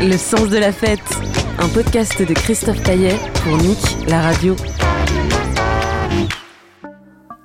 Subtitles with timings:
[0.00, 1.00] Le sens de la fête,
[1.58, 3.78] un podcast de Christophe Caillet pour Nick,
[4.08, 4.56] la radio.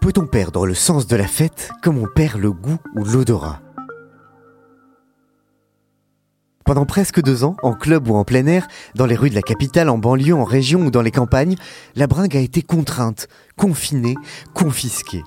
[0.01, 3.61] Peut-on perdre le sens de la fête comme on perd le goût ou l'odorat?
[6.69, 9.41] Pendant presque deux ans, en club ou en plein air, dans les rues de la
[9.41, 11.55] capitale, en banlieue, en région ou dans les campagnes,
[11.95, 14.13] la bringue a été contrainte, confinée,
[14.53, 15.23] confisquée.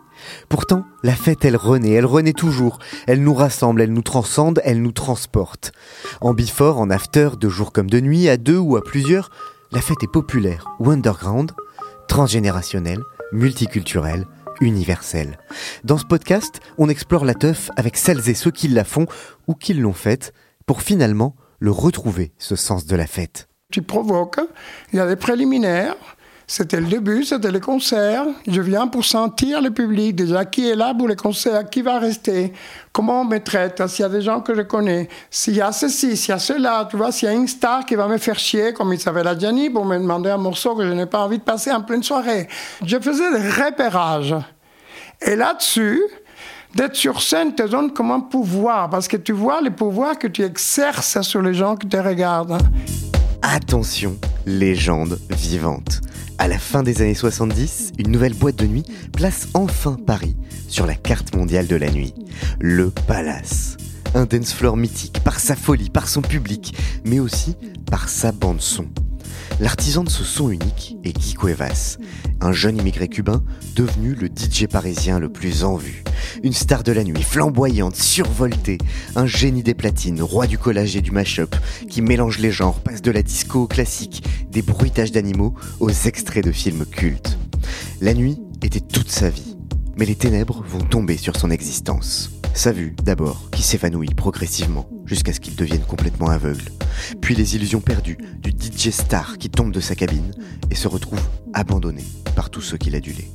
[0.49, 2.79] Pourtant, la fête, elle renaît, elle renaît toujours.
[3.09, 5.73] Elle nous rassemble, elle nous transcende, elle nous transporte.
[6.21, 9.29] En before, en after, de jour comme de nuit, à deux ou à plusieurs,
[9.73, 11.51] la fête est populaire ou underground,
[12.07, 13.01] transgénérationnelle,
[13.33, 14.27] multiculturelle,
[14.61, 15.41] universelle.
[15.83, 19.07] Dans ce podcast, on explore la teuf avec celles et ceux qui la font
[19.49, 20.33] ou qui l'ont faite
[20.67, 23.49] pour finalement le retrouver, ce sens de la fête.
[23.71, 24.41] Tu provoques,
[24.93, 25.97] il y a des préliminaires,
[26.47, 28.27] c'était le début, c'était les concerts.
[28.47, 31.99] Je viens pour sentir le public, déjà qui est là pour les concerts, qui va
[31.99, 32.53] rester,
[32.93, 35.73] comment on me traite, s'il y a des gens que je connais, s'il y a
[35.73, 38.19] ceci, s'il y a cela, tu vois, s'il y a une star qui va me
[38.19, 41.07] faire chier, comme il s'appelle la Gianni, pour me demander un morceau que je n'ai
[41.07, 42.49] pas envie de passer en pleine soirée.
[42.85, 44.35] Je faisais des repérages.
[45.23, 46.03] Et là-dessus,
[46.75, 50.27] d'être sur scène te donne comme un pouvoir, parce que tu vois les pouvoirs que
[50.27, 52.59] tu exerces sur les gens qui te regardent.
[53.43, 54.17] Attention,
[54.47, 56.01] légende vivante.
[56.39, 60.37] À la fin des années 70, une nouvelle boîte de nuit place enfin Paris
[60.69, 62.15] sur la carte mondiale de la nuit.
[62.61, 63.77] Le Palace.
[64.15, 66.75] Un dance floor mythique par sa folie, par son public,
[67.05, 67.57] mais aussi
[67.91, 68.87] par sa bande son.
[69.63, 71.97] L'artisan de ce son unique est Guy Cuevas,
[72.41, 73.45] un jeune immigré cubain
[73.77, 76.03] devenu le DJ parisien le plus en vue.
[76.43, 78.79] Une star de la nuit, flamboyante, survoltée,
[79.15, 81.55] un génie des platines, roi du collage et du mash-up,
[81.89, 86.45] qui mélange les genres, passe de la disco au classique, des bruitages d'animaux aux extraits
[86.45, 87.39] de films cultes.
[88.01, 89.57] La nuit était toute sa vie,
[89.97, 92.33] mais les ténèbres vont tomber sur son existence.
[92.55, 96.65] Sa vue, d'abord, qui s'évanouit progressivement jusqu'à ce qu'il devienne complètement aveugle.
[97.21, 100.33] Puis les illusions perdues du DJ star qui tombe de sa cabine
[100.71, 101.21] et se retrouve
[101.55, 102.05] abandonné
[102.37, 103.31] par tous ceux qui l'adulaient.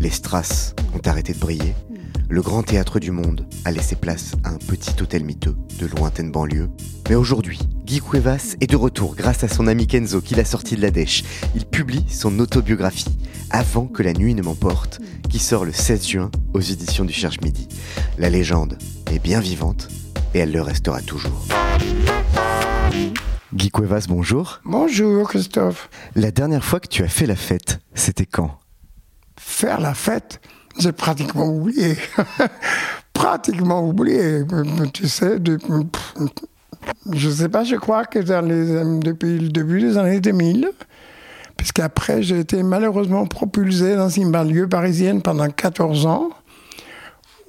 [0.00, 1.74] Les strass ont arrêté de briller.
[2.30, 6.30] Le grand théâtre du monde a laissé place à un petit hôtel miteux de lointaine
[6.30, 6.68] banlieue.
[7.08, 10.76] Mais aujourd'hui, Guy Cuevas est de retour grâce à son ami Kenzo qui l'a sorti
[10.76, 11.24] de la dèche.
[11.54, 13.16] Il publie son autobiographie,
[13.48, 15.00] Avant que la nuit ne m'emporte,
[15.30, 17.66] qui sort le 16 juin aux éditions du Cherche Midi.
[18.18, 18.76] La légende
[19.10, 19.88] est bien vivante
[20.34, 21.46] et elle le restera toujours.
[23.54, 24.60] Guy Cuevas, bonjour.
[24.66, 25.88] Bonjour Christophe.
[26.14, 28.58] La dernière fois que tu as fait la fête, c'était quand?
[29.38, 30.42] Faire la fête?
[30.78, 31.96] J'ai pratiquement oublié.
[33.12, 34.42] pratiquement oublié.
[34.92, 35.58] Tu sais, de,
[37.12, 40.70] je sais pas, je crois que dans les, depuis le début des années 2000,
[41.56, 46.30] puisqu'après j'ai été malheureusement propulsé dans une banlieue parisienne pendant 14 ans,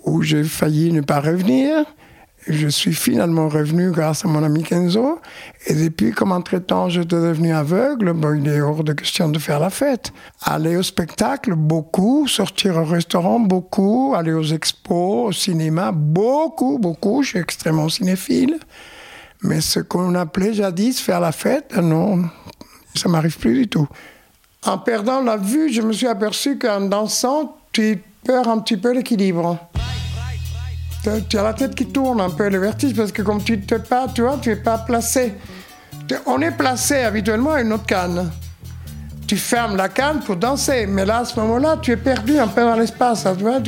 [0.06, 1.85] où j'ai failli ne pas revenir.
[2.47, 5.19] Je suis finalement revenu grâce à mon ami Kenzo.
[5.67, 9.59] Et depuis, comme entre-temps j'étais devenu aveugle, bon, il est hors de question de faire
[9.59, 10.12] la fête.
[10.44, 12.27] Aller au spectacle, beaucoup.
[12.27, 14.13] Sortir au restaurant, beaucoup.
[14.15, 17.24] Aller aux expos, au cinéma, beaucoup, beaucoup.
[17.24, 18.57] Je suis extrêmement cinéphile.
[19.41, 22.24] Mais ce qu'on appelait jadis faire la fête, non,
[22.95, 23.88] ça m'arrive plus du tout.
[24.65, 28.94] En perdant la vue, je me suis aperçu qu'en dansant, tu perds un petit peu
[28.94, 29.57] l'équilibre.
[31.04, 33.78] Tu as la tête qui tourne un peu, le vertige, parce que comme tu ne
[33.78, 35.34] pas, tu vois, tu n'es pas placé.
[36.25, 38.31] On est placé habituellement à une autre canne.
[39.28, 42.48] Tu fermes la canne pour danser, mais là, à ce moment-là, tu es perdu un
[42.48, 43.25] peu dans l'espace.
[43.38, 43.60] Tu vois,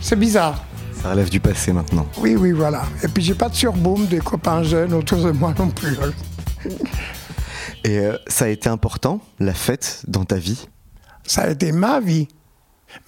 [0.00, 0.62] c'est bizarre.
[1.02, 2.06] Ça relève du passé maintenant.
[2.18, 2.82] Oui, oui, voilà.
[3.02, 5.96] Et puis j'ai pas de surboom des copains jeunes autour de moi non plus.
[7.84, 10.68] Et euh, ça a été important, la fête, dans ta vie?
[11.24, 12.28] Ça a été ma vie.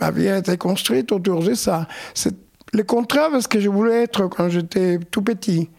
[0.01, 1.87] Ma vie a été construite autour de ça.
[2.15, 2.35] C'est
[2.75, 5.71] le contraire de ce que je voulais être quand j'étais tout petit.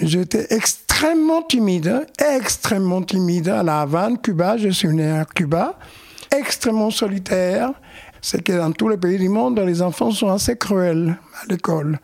[0.00, 4.56] J'étais extrêmement timide, extrêmement timide à La Havane, Cuba.
[4.56, 5.78] Je suis né à Cuba,
[6.36, 7.72] extrêmement solitaire.
[8.22, 11.98] C'est que dans tous les pays du monde, les enfants sont assez cruels à l'école.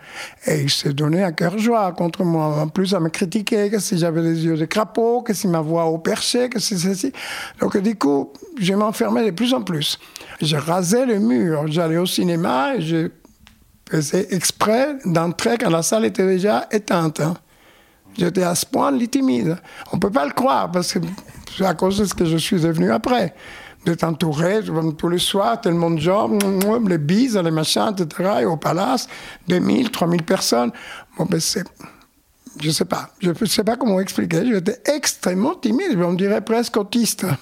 [0.46, 2.60] Et ils se donnaient à cœur joie contre moi.
[2.60, 5.62] En plus, à me critiquer que si j'avais les yeux de crapaud, que si ma
[5.62, 7.10] voix au perché, que si ceci.
[7.58, 9.98] Donc, du coup, je m'enfermais de plus en plus.
[10.42, 11.64] Je rasais le mur.
[11.68, 13.08] J'allais au cinéma et je
[13.90, 17.20] faisais exprès d'entrer quand la salle était déjà éteinte.
[17.20, 17.34] Hein.
[18.16, 19.56] J'étais à ce point timide.
[19.92, 20.98] On ne peut pas le croire parce que
[21.56, 23.34] c'est à cause de ce que je suis devenu après.
[23.84, 24.60] D'être entouré
[24.98, 26.30] tous les soirs, tellement de gens,
[26.86, 28.30] les bises, les machins, etc.
[28.42, 29.08] Et au palace,
[29.48, 30.70] 2000, 3000 personnes.
[31.16, 31.64] Bon, ben c'est
[32.58, 33.10] je ne sais pas.
[33.20, 34.44] Je ne sais pas comment expliquer.
[34.44, 37.26] J'étais extrêmement timide, on dirait presque autiste.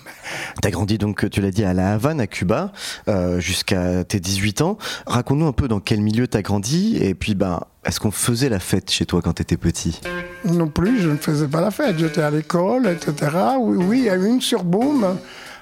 [0.62, 2.72] Tu as grandi donc, tu l'as dit, à La Havane, à Cuba,
[3.08, 4.76] euh, jusqu'à tes 18 ans.
[5.06, 8.48] Raconte-nous un peu dans quel milieu tu as grandi et puis ben, est-ce qu'on faisait
[8.48, 10.00] la fête chez toi quand tu étais petit?
[10.44, 11.98] Non plus, je ne faisais pas la fête.
[11.98, 13.32] J'étais à l'école, etc.
[13.58, 15.16] Oui, oui, il y a eu une surboom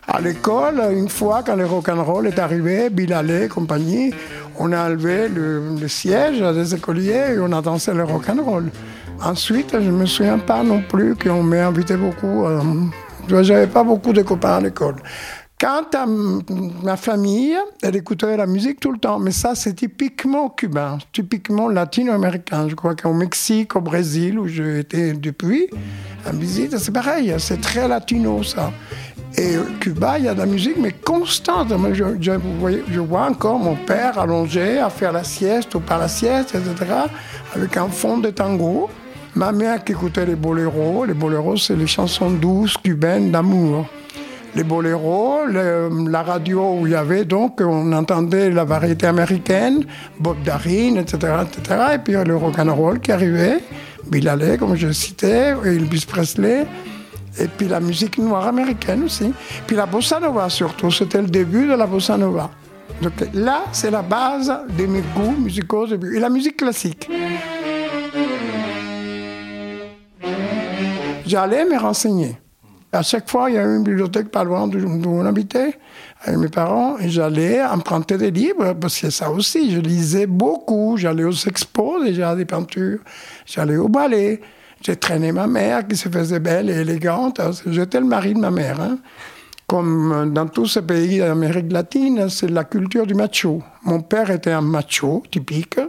[0.09, 0.83] à l'école.
[0.93, 4.13] Une fois, quand le rock'n'roll est arrivé, Bill Haley compagnie,
[4.59, 8.71] on a enlevé le, le siège des écoliers et on a dansé le rock'n'roll.
[9.23, 12.45] Ensuite, je ne me souviens pas non plus qu'on m'ait invité beaucoup.
[12.45, 12.61] Euh,
[13.29, 14.97] je n'avais pas beaucoup de copains à l'école.
[15.59, 20.51] Quant à ma famille, elle écoutait la musique tout le temps, mais ça c'est typiquement
[20.51, 22.69] cubain, typiquement latino-américain.
[22.69, 25.69] Je crois qu'au Mexique, au Brésil, où j'ai été depuis,
[26.29, 28.71] en visite, c'est pareil, c'est très latino ça.
[29.39, 31.73] Et Cuba, il y a de la musique, mais constante.
[31.93, 36.55] Je, je, vois encore mon père allongé à faire la sieste ou pas la sieste,
[36.55, 36.93] etc.,
[37.55, 38.91] avec un fond de tango.
[39.37, 41.05] Ma mère qui écoutait les boléros.
[41.05, 43.87] Les boléros, c'est les chansons douces cubaines d'amour.
[44.55, 49.85] Les boléros, la radio où il y avait donc, on entendait la variété américaine,
[50.19, 51.81] Bob Darin, etc., etc.
[51.97, 53.59] Et puis le rock'n'roll qui arrivait,
[54.11, 56.67] Bill Haley, comme je citais, Elvis Presley.
[57.39, 59.35] Et puis la musique noire américaine aussi.
[59.67, 62.51] Puis la bossa nova surtout, c'était le début de la bossa nova.
[63.03, 65.87] Donc là, c'est la base de mes goûts musicaux.
[65.87, 67.11] Et la musique classique.
[71.27, 72.39] J'allais me renseigner.
[72.93, 75.77] À chaque fois, il y a une bibliothèque pas loin d'où on habitait,
[76.23, 80.97] avec mes parents, et j'allais emprunter des livres, parce que ça aussi, je lisais beaucoup.
[80.97, 83.01] J'allais aux expos déjà, des peintures.
[83.45, 84.41] J'allais au ballet.
[84.81, 87.41] J'ai traîné ma mère, qui se faisait belle et élégante.
[87.67, 88.81] J'étais le mari de ma mère.
[88.81, 88.99] Hein.
[89.67, 93.63] Comme dans tous ces pays d'Amérique latine, c'est la culture du macho.
[93.83, 95.81] Mon père était un macho typique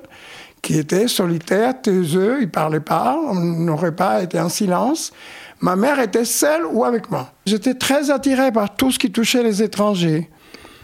[0.61, 5.11] qui était solitaire, taiseux, il parlait pas, on n'aurait pas été en silence.
[5.59, 7.31] Ma mère était seule ou avec moi.
[7.45, 10.29] J'étais très attiré par tout ce qui touchait les étrangers.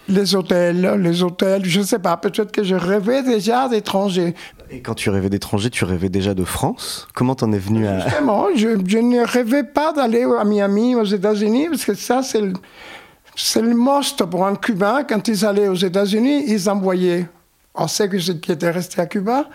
[0.09, 4.33] Les hôtels, les hôtels, je ne sais pas, peut-être que je rêvais déjà d'étrangers.
[4.69, 7.07] Et quand tu rêvais d'étrangers, tu rêvais déjà de France?
[7.13, 7.99] Comment t'en es venu à...
[7.99, 12.41] Justement, je, je ne rêvais pas d'aller à Miami, aux États-Unis, parce que ça, c'est
[12.41, 12.53] le,
[13.35, 15.03] c'est le most pour un Cubain.
[15.07, 17.27] Quand ils allaient aux États-Unis, ils envoyaient
[17.75, 19.45] on sait que ce qui était resté à Cuba,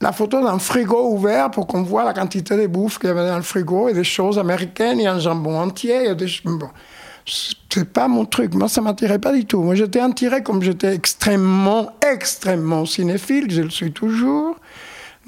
[0.00, 3.28] la photo d'un frigo ouvert pour qu'on voit la quantité de bouffe qu'il y avait
[3.28, 6.10] dans le frigo et des choses américaines, il y a un jambon entier.
[6.10, 6.26] Et des...
[7.26, 8.54] c'est pas mon truc.
[8.54, 9.62] Moi, ça m'attirait pas du tout.
[9.62, 14.56] Moi, j'étais attiré comme j'étais extrêmement, extrêmement cinéphile, je le suis toujours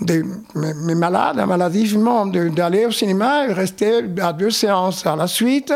[0.01, 0.25] de,
[0.55, 5.73] mes, malades, maladivement, d'aller au cinéma et rester à deux séances à la suite.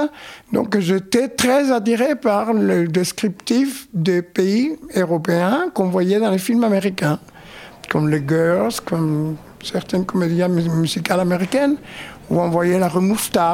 [0.53, 6.65] Donc j'étais très attiré par le descriptif des pays européens qu'on voyait dans les films
[6.65, 7.19] américains,
[7.89, 11.77] comme les Girls, comme certaines comédies musicales américaines
[12.31, 13.01] où on voyait la rue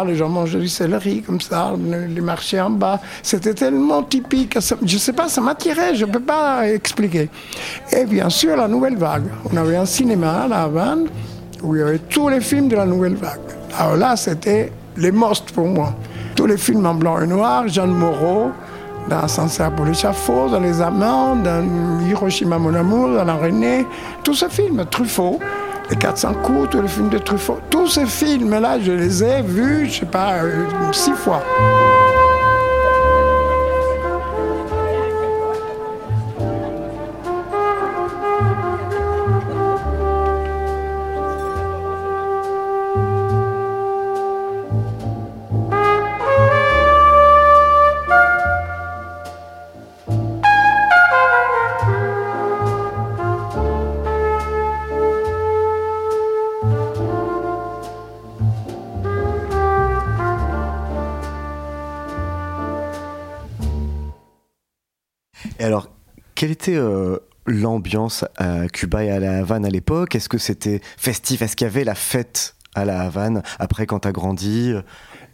[0.07, 3.01] les gens mangeaient du céleri comme ça, les marchés en bas.
[3.23, 4.59] C'était tellement typique.
[4.61, 7.31] Je ne sais pas, ça m'attirait, je ne peux pas expliquer.
[7.93, 9.25] Et bien sûr, la nouvelle vague.
[9.53, 11.07] On avait un cinéma à La Havane
[11.63, 13.41] où il y avait tous les films de la nouvelle vague.
[13.79, 15.95] Alors là, c'était les most pour moi.
[16.37, 18.51] Tous les films en blanc et noir, Jeanne Moreau,
[19.09, 21.65] dans Sancerre pour l'échafaud, dans Les Amants, dans
[22.09, 23.87] Hiroshima Mon Amour, dans La René,
[24.23, 25.39] tous ces films, Truffaut
[25.95, 27.61] les 400 coups, tous les films de Truffaut.
[27.71, 31.43] Tous ces films-là, je les ai vus, je sais pas, euh, six fois.
[66.45, 70.15] Quelle était euh, l'ambiance à Cuba et à la Havane à l'époque?
[70.15, 71.41] Est-ce que c'était festif?
[71.41, 74.75] Est-ce qu'il y avait la fête à la Havane après quand tu as grandi?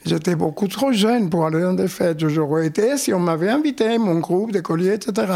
[0.04, 2.26] J'étais beaucoup trop jeune pour aller dans des fêtes.
[2.26, 5.30] J'aurais été si on m'avait invité, mon groupe d'écoliers, etc.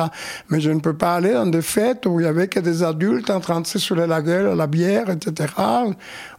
[0.48, 2.82] Mais je ne peux pas aller dans des fêtes où il y avait que des
[2.82, 5.52] adultes en train de se saouler la gueule la bière, etc.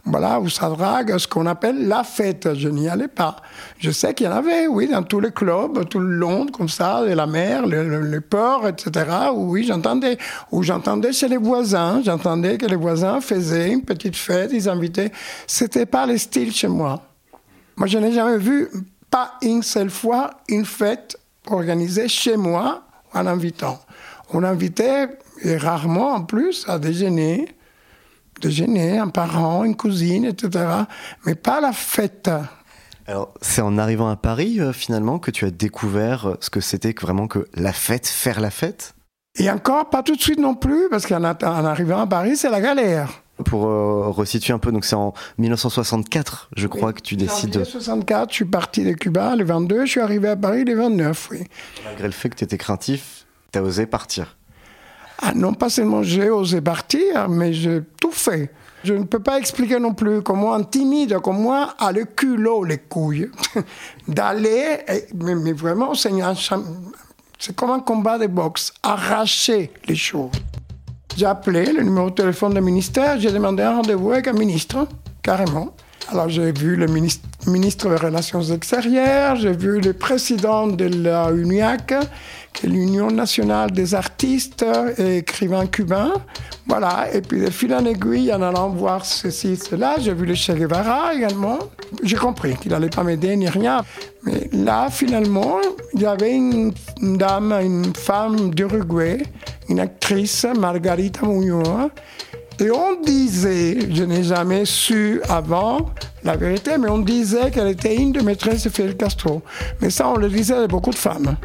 [0.04, 2.54] Voilà, où ça drague, ce qu'on appelle la fête.
[2.54, 3.36] Je n'y allais pas.
[3.78, 6.68] Je sais qu'il y en avait, oui, dans tous les clubs, tout le long, comme
[6.68, 9.06] ça, la mer, les, ports, etc.
[9.34, 10.18] Oui, j'entendais,
[10.50, 15.12] où j'entendais chez les voisins, j'entendais que les voisins faisaient une petite fête, ils invitaient.
[15.46, 17.05] C'était pas le style chez moi.
[17.76, 18.68] Moi, je n'ai jamais vu,
[19.10, 23.78] pas une seule fois, une fête organisée chez moi en invitant.
[24.32, 25.08] On invitait,
[25.42, 27.54] et rarement en plus, à déjeuner,
[28.40, 30.64] déjeuner, un parent, une cousine, etc.
[31.26, 32.30] Mais pas la fête.
[33.06, 36.60] Alors, c'est en arrivant à Paris, euh, finalement, que tu as découvert euh, ce que
[36.60, 38.94] c'était que vraiment que la fête, faire la fête?
[39.38, 42.60] Et encore, pas tout de suite non plus, parce qu'en arrivant à Paris, c'est la
[42.60, 43.22] galère.
[43.44, 47.56] Pour euh, resituer un peu, donc c'est en 1964, je crois, que tu décides.
[47.56, 50.74] En 1964, je suis parti de Cuba le 22, je suis arrivé à Paris le
[50.74, 51.44] 29, oui.
[51.84, 54.36] Malgré le fait que tu étais craintif, tu as osé partir.
[55.18, 58.50] Ah non, pas seulement j'ai osé partir, mais j'ai tout fait.
[58.84, 62.64] Je ne peux pas expliquer non plus comment un timide comme moi a le culot,
[62.64, 63.30] les couilles,
[64.08, 64.78] d'aller,
[65.14, 70.30] mais, vraiment, c'est comme un combat de boxe, arracher les choses.
[71.16, 74.86] J'ai appelé le numéro de téléphone du ministère, j'ai demandé un rendez-vous avec un ministre,
[75.22, 75.74] carrément.
[76.10, 81.94] Alors j'ai vu le ministre, des Relations extérieures, j'ai vu le président de la UNIAC,
[82.52, 84.64] qui est l'Union nationale des artistes
[84.98, 86.12] et écrivains cubains.
[86.66, 90.34] Voilà, et puis de fil en aiguille, en allant voir ceci, cela, j'ai vu le
[90.34, 91.58] Che Guevara également.
[92.02, 93.84] J'ai compris qu'il n'allait pas m'aider ni rien.
[94.24, 95.58] Mais là, finalement,
[95.94, 99.22] il y avait une, dame, une femme d'Uruguay,
[99.68, 101.90] une actrice, Margarita Muñoz,
[102.58, 105.90] et on disait, je n'ai jamais su avant
[106.24, 109.42] la vérité, mais on disait qu'elle était une de maîtresses de Fidel Castro.
[109.80, 111.36] Mais ça, on le disait de beaucoup de femmes.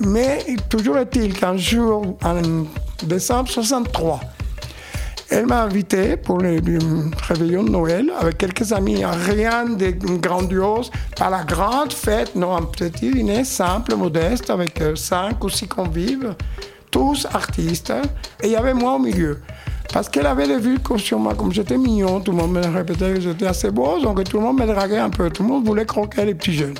[0.00, 2.42] Mais toujours est-il qu'un jour, en
[3.04, 4.20] décembre 63,
[5.30, 6.60] elle m'a invité pour le,
[7.28, 9.04] réveillon de Noël avec quelques amis.
[9.04, 14.94] Rien de grandiose, pas la grande fête, non, un petit dîner simple, modeste, avec euh,
[14.94, 16.34] cinq ou six convives,
[16.90, 17.92] tous artistes.
[18.42, 19.40] Et il y avait moi au milieu.
[19.92, 23.14] Parce qu'elle avait des vues sur moi, comme j'étais mignon, tout le monde me répétait
[23.14, 25.64] que j'étais assez beau, donc tout le monde me draguait un peu, tout le monde
[25.64, 26.74] voulait croquer les petits jeunes.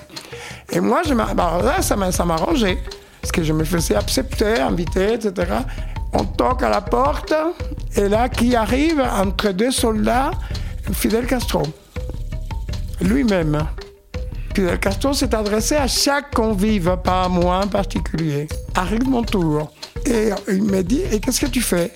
[0.71, 2.79] Et moi, je bah, ça m'arrangeait,
[3.21, 5.53] parce que je me faisais accepter, inviter, etc.
[6.13, 7.33] On toque à la porte,
[7.97, 10.33] et là, qui arrive entre deux soldats,
[10.93, 11.63] Fidel Castro,
[13.01, 13.67] lui-même.
[14.55, 18.49] Fidel Castro s'est adressé à chaque convive, pas à moi en particulier.
[18.77, 19.73] Arrive mon tour.
[20.05, 21.93] Et il me dit, et qu'est-ce que tu fais?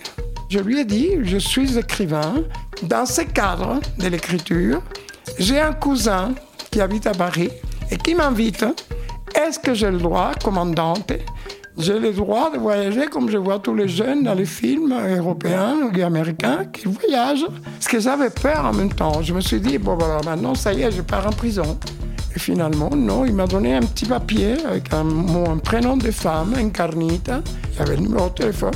[0.49, 2.43] Je lui ai dit, je suis écrivain.
[2.83, 4.83] Dans ce cadre de l'écriture,
[5.39, 6.35] j'ai un cousin
[6.71, 7.51] qui habite à Paris
[7.91, 8.65] et qui m'invite.
[9.35, 11.13] Est-ce que j'ai le droit, commandante?
[11.77, 15.91] J'ai le droit de voyager comme je vois tous les jeunes dans les films européens
[15.95, 17.47] et américains qui voyagent.
[17.75, 19.23] Parce que j'avais peur en même temps.
[19.23, 21.79] Je me suis dit, bon voilà, maintenant ça y est, je pars en prison.
[22.35, 27.41] Et finalement, non, il m'a donné un petit papier avec un, prénom de femme, Incarnita.
[27.75, 28.75] Il avait le numéro de téléphone.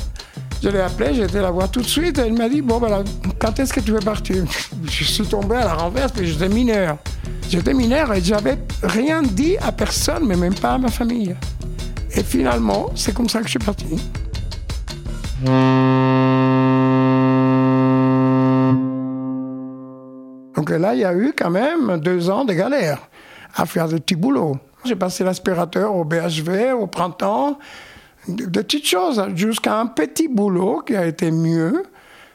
[0.63, 2.19] Je l'ai appelé, j'ai été la voir tout de suite.
[2.19, 3.05] Et elle m'a dit Bon, voilà,
[3.39, 4.45] quand est-ce que tu veux partir?
[4.85, 6.97] Je suis tombé à la renverse, puis j'étais mineur.
[7.49, 11.37] J'étais mineur et j'avais rien dit à personne, mais même pas à ma famille.
[12.17, 14.01] Et finalement, c'est comme ça que je suis parti.
[20.57, 22.99] Donc là, il y a eu quand même deux ans de galère
[23.55, 24.57] à faire des petits boulots.
[24.85, 27.59] J'ai passé l'aspirateur au BHV au printemps
[28.29, 31.85] de petites choses, jusqu'à un petit boulot qui a été mieux.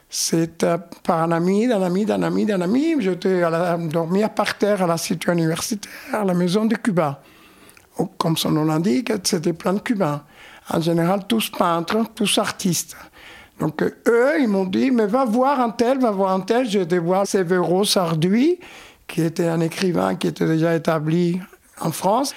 [0.08, 0.66] C'est
[1.04, 2.96] par un ami, d'un ami, d'un ami, d'un ami.
[2.98, 7.22] J'étais à dormir par terre à la cité universitaire, à la maison de Cuba.
[8.18, 10.22] Comme son nom l'indique, c'était plein de Cubains.
[10.68, 12.96] En général, tous peintres, tous artistes.
[13.58, 16.68] Donc eux, ils m'ont dit, mais va voir un tel, va voir un tel.
[16.68, 18.58] J'ai été voir Severo Sarduy,
[19.10, 21.40] qui était un écrivain qui était déjà établi
[21.80, 22.32] en France.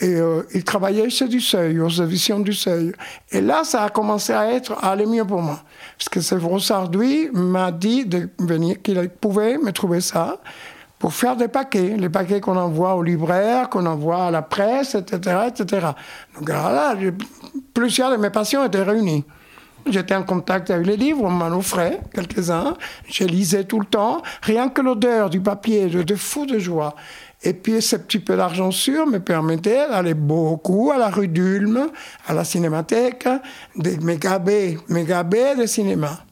[0.00, 2.92] Et euh, il travaillait chez du Seuil, aux éditions du Seuil.
[3.30, 5.62] Et là, ça a commencé à être, à aller mieux pour moi.
[5.96, 10.38] Parce que ce Sardoui m'a dit de venir, qu'il pouvait me trouver ça
[10.98, 14.94] pour faire des paquets, les paquets qu'on envoie aux libraires, qu'on envoie à la presse,
[14.94, 15.86] etc., etc.
[16.36, 16.94] Donc là,
[17.72, 19.24] plusieurs de mes passions étaient réunies.
[19.88, 22.76] J'étais en contact avec les livres, on m'en offrait quelques-uns.
[23.08, 24.20] Je lisais tout le temps.
[24.42, 26.96] Rien que l'odeur du papier, j'étais fou de joie.
[27.42, 31.88] Et puis, ce petit peu d'argent sûr me permettait d'aller beaucoup à la rue d'Ulm,
[32.26, 33.28] à la cinémathèque,
[33.76, 36.25] des mégabés, mégabés de cinéma.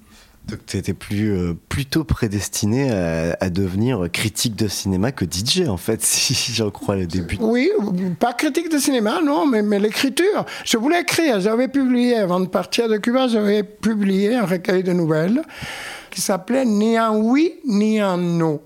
[0.48, 5.76] Donc tu étais plus, euh, plutôt prédestiné à, devenir critique de cinéma que DJ en
[5.76, 7.38] fait, si j'en crois le début.
[7.40, 7.70] Oui,
[8.20, 10.44] pas critique de cinéma, non, mais, l'écriture.
[10.64, 14.92] Je voulais écrire, j'avais publié, avant de partir de Cuba, j'avais publié un recueil de
[14.92, 15.42] nouvelles
[16.10, 18.60] qui s'appelait Ni un oui, ni un non.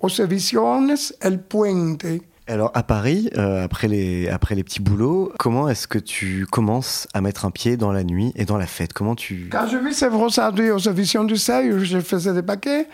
[0.00, 2.06] Observaciones El Puente
[2.48, 7.06] alors à Paris, euh, après, les, après les petits boulots, comment est-ce que tu commences
[7.12, 8.92] à mettre un pied dans la nuit et dans la fête?
[8.92, 9.48] Comment tu...
[9.52, 12.86] Quand je vis Sévro Sardu aux éditions du Seuil, où je faisais des paquets,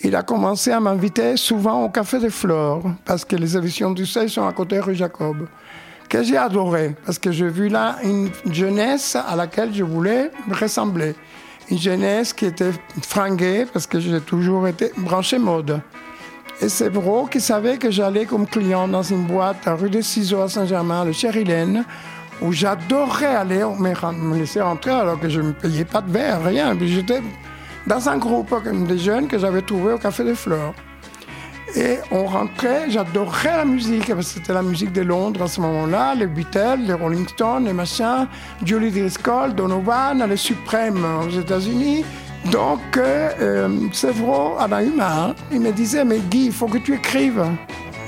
[0.00, 4.06] il a commencé à m'inviter souvent au Café des Fleurs, parce que les éditions du
[4.06, 5.46] Seuil sont à côté rue Jacob,
[6.08, 11.14] que j'ai adoré, parce que j'ai vu là une jeunesse à laquelle je voulais ressembler.
[11.70, 15.80] Une jeunesse qui était fringuée, parce que j'ai toujours été branché mode.
[16.62, 20.02] Et c'est Bro qui savait que j'allais comme client dans une boîte à rue des
[20.02, 21.84] Ciseaux à Saint-Germain, le Cherilène,
[22.40, 26.78] où j'adorais aller me laisser rentrer alors que je ne payais pas de verre, rien.
[26.80, 27.20] J'étais
[27.88, 28.54] dans un groupe
[28.86, 30.72] des jeunes que j'avais trouvé au Café des Fleurs.
[31.74, 35.60] Et on rentrait, j'adorais la musique, parce que c'était la musique de Londres à ce
[35.62, 38.28] moment-là, les Beatles, les Rolling Stones, les machins,
[38.64, 42.04] Julie Driscoll, Donovan, les Suprêmes aux États-Unis.
[42.50, 44.92] Donc, euh, Sévro en a eu.
[45.52, 47.44] Il me disait, mais Guy, il faut que tu écrives.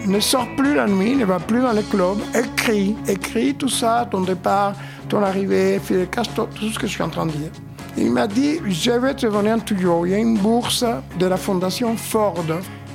[0.07, 2.19] Ne sors plus la nuit, ne va plus dans les clubs.
[2.35, 4.75] Écris, écris tout ça, ton départ,
[5.09, 7.51] ton arrivée, Fidel Castro, tout ce que je suis en train de dire.
[7.97, 10.05] Il m'a dit, je vais te donner un tuyau.
[10.05, 10.85] Il y a une bourse
[11.19, 12.45] de la fondation Ford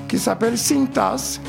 [0.07, 1.39] qui s'appelle Cintas,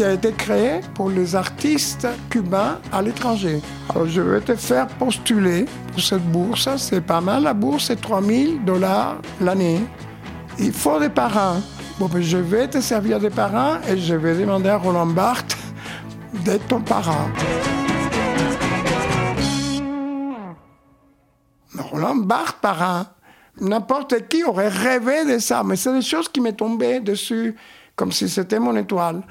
[0.00, 3.60] qui a été créée pour les artistes cubains à l'étranger.
[3.90, 6.70] Alors je vais te faire postuler pour cette bourse.
[6.78, 9.80] C'est pas mal, la bourse, c'est 3000 dollars l'année.
[10.58, 11.60] Il faut des parrains.
[11.98, 15.58] Bon, ben, je vais te servir des parrains et je vais demander à Roland Barthes
[16.46, 17.30] d'être ton parrain.
[21.78, 23.06] Roland Barthes, parrain.
[23.60, 27.54] N'importe qui aurait rêvé de ça, mais c'est des choses qui m'est tombées dessus,
[27.96, 29.22] comme si c'était mon étoile.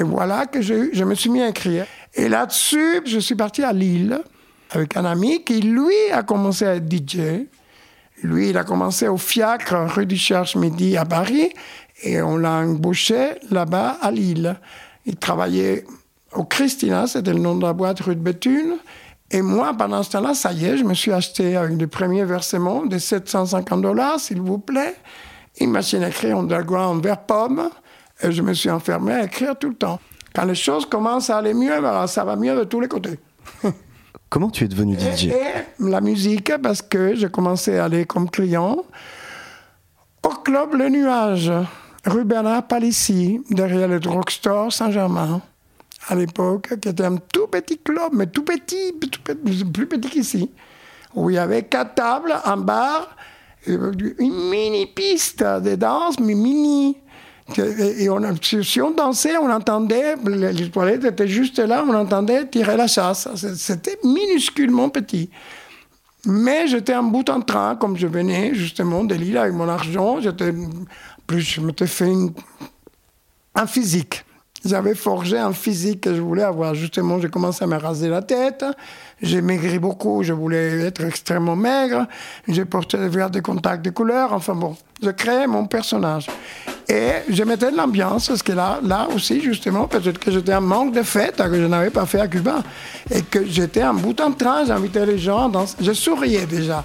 [0.00, 1.86] Et voilà que je, me suis mis à écrire.
[2.14, 4.20] Et là-dessus, je suis parti à Lille
[4.70, 7.46] avec un ami qui, lui, a commencé à être DJ.
[8.22, 11.50] Lui, il a commencé au Fiacre, rue du Cherche-Midi à Paris,
[12.02, 14.56] et on l'a embauché là-bas à Lille.
[15.04, 15.84] Il travaillait
[16.32, 18.76] au Christina, c'était le nom de la boîte rue de Béthune.
[19.30, 22.24] Et moi, pendant ce temps-là, ça y est, je me suis acheté avec le premier
[22.24, 24.96] versement de 750 dollars, s'il vous plaît,
[25.60, 27.70] une machine à écrire underground vert pomme,
[28.22, 30.00] et je me suis enfermé à écrire tout le temps.
[30.34, 33.18] Quand les choses commencent à aller mieux, ben, ça va mieux de tous les côtés.
[34.28, 35.30] Comment tu es devenu DJ
[35.78, 38.84] La musique, parce que j'ai commencé à aller comme client
[40.24, 41.52] au club Le Nuage,
[42.06, 45.42] rue Bernard Palissy, derrière le drugstore Saint-Germain,
[46.08, 48.92] à l'époque, qui était un tout petit club, mais tout petit,
[49.72, 50.50] plus petit qu'ici,
[51.14, 53.16] où il y avait quatre tables, un bar,
[53.66, 56.96] une mini piste de danse, mais mini.
[57.56, 62.76] Et on, si on dansait, on entendait, les toilettes étaient juste là, on entendait tirer
[62.76, 63.28] la chasse.
[63.56, 65.28] C'était minusculement petit.
[66.26, 70.20] Mais j'étais en bout en train, comme je venais justement de l'île avec mon argent.
[70.20, 70.54] J'étais,
[71.26, 72.10] plus je m'étais fait
[73.54, 74.24] un physique.
[74.64, 76.74] J'avais forgé un physique que je voulais avoir.
[76.74, 78.64] Justement, j'ai commencé à me raser la tête.
[79.20, 80.22] J'ai maigri beaucoup.
[80.22, 82.06] Je voulais être extrêmement maigre.
[82.48, 84.32] J'ai porté des verres de contact de couleur.
[84.32, 86.28] Enfin bon, je créais mon personnage.
[86.88, 90.60] Et je mettais de l'ambiance, parce que là, là aussi, justement, peut-être que j'étais un
[90.60, 92.62] manque de fête que je n'avais pas fait à Cuba.
[93.10, 95.50] Et que j'étais en bout en train, j'invitais les gens,
[95.80, 96.84] je souriais déjà.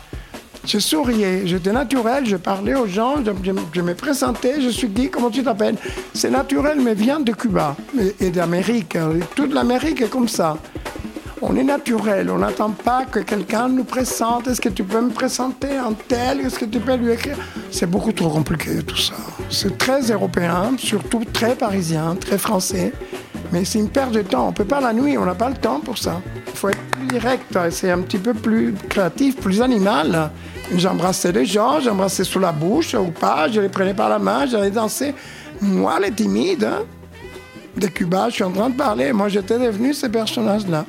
[0.66, 3.16] Je souriais, j'étais naturel, je parlais aux gens,
[3.74, 5.78] je, me présentais, je suis Guy, comment tu t'appelles?
[6.14, 7.76] C'est naturel, mais vient de Cuba
[8.20, 8.98] et d'Amérique.
[9.36, 10.58] Toute l'Amérique est comme ça.
[11.42, 14.48] On est naturel, on n'attend pas que quelqu'un nous présente.
[14.48, 17.38] Est-ce que tu peux me présenter en tel Est-ce que tu peux lui écrire?
[17.72, 19.14] C'est beaucoup trop compliqué tout ça.
[19.50, 22.92] C'est très européen, surtout très parisien, très français.
[23.52, 24.46] Mais c'est une perte de temps.
[24.46, 26.22] On ne peut pas la nuit, on n'a pas le temps pour ça.
[26.48, 30.32] Il faut être plus direct, c'est un petit peu plus créatif, plus animal.
[30.76, 34.46] J'embrassais les gens, j'embrassais sous la bouche ou pas, je les prenais par la main,
[34.46, 35.16] j'allais danser.
[35.62, 36.84] Moi, les timides, hein,
[37.76, 39.12] de Cuba, je suis en train de parler.
[39.14, 40.86] Moi, j'étais devenu ce personnage-là.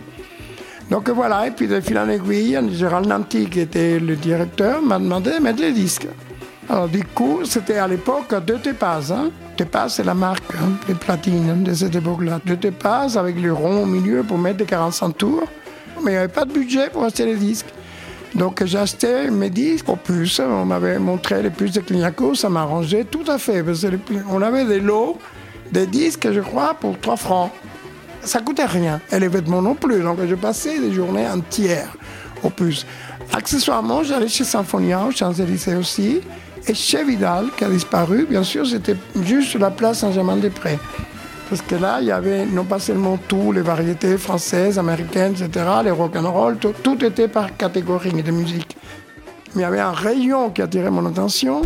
[0.91, 4.99] Donc voilà, et puis de fil en aiguille, Gérald Nanti, qui était le directeur, m'a
[4.99, 6.09] demandé de mettre les disques.
[6.69, 9.13] Alors du coup, c'était à l'époque deux Tepaz.
[9.13, 9.31] Hein.
[9.61, 12.40] Tepaz, c'est la marque hein, des platines de cette époque-là.
[12.46, 15.44] Deux Tepaz avec le rond au milieu pour mettre des 45 tours.
[16.03, 17.66] Mais il n'y avait pas de budget pour acheter les disques.
[18.35, 20.40] Donc acheté mes disques au plus.
[20.40, 23.62] On m'avait montré les puces de Clignancourt, ça m'arrangeait tout à fait.
[23.62, 23.85] Parce
[24.31, 25.18] on avait des lots,
[25.70, 27.51] des disques, je crois, pour 3 francs.
[28.23, 28.99] Ça coûtait rien.
[29.12, 30.01] Et les vêtements non plus.
[30.01, 31.94] Donc je passais des journées entières
[32.42, 32.87] au plus.
[33.31, 36.23] Accessoirement, j'allais chez Symphonia, aux Champs-Élysées aussi.
[36.66, 40.79] Et chez Vidal, qui a disparu, bien sûr, c'était juste la place Saint-Germain-des-Prés.
[41.49, 45.66] Parce que là, il y avait non pas seulement tout, les variétés françaises, américaines, etc.,
[45.83, 48.77] les rock and roll, tout, tout était par catégorie de musique.
[49.55, 51.62] Mais il y avait un rayon qui attirait mon attention.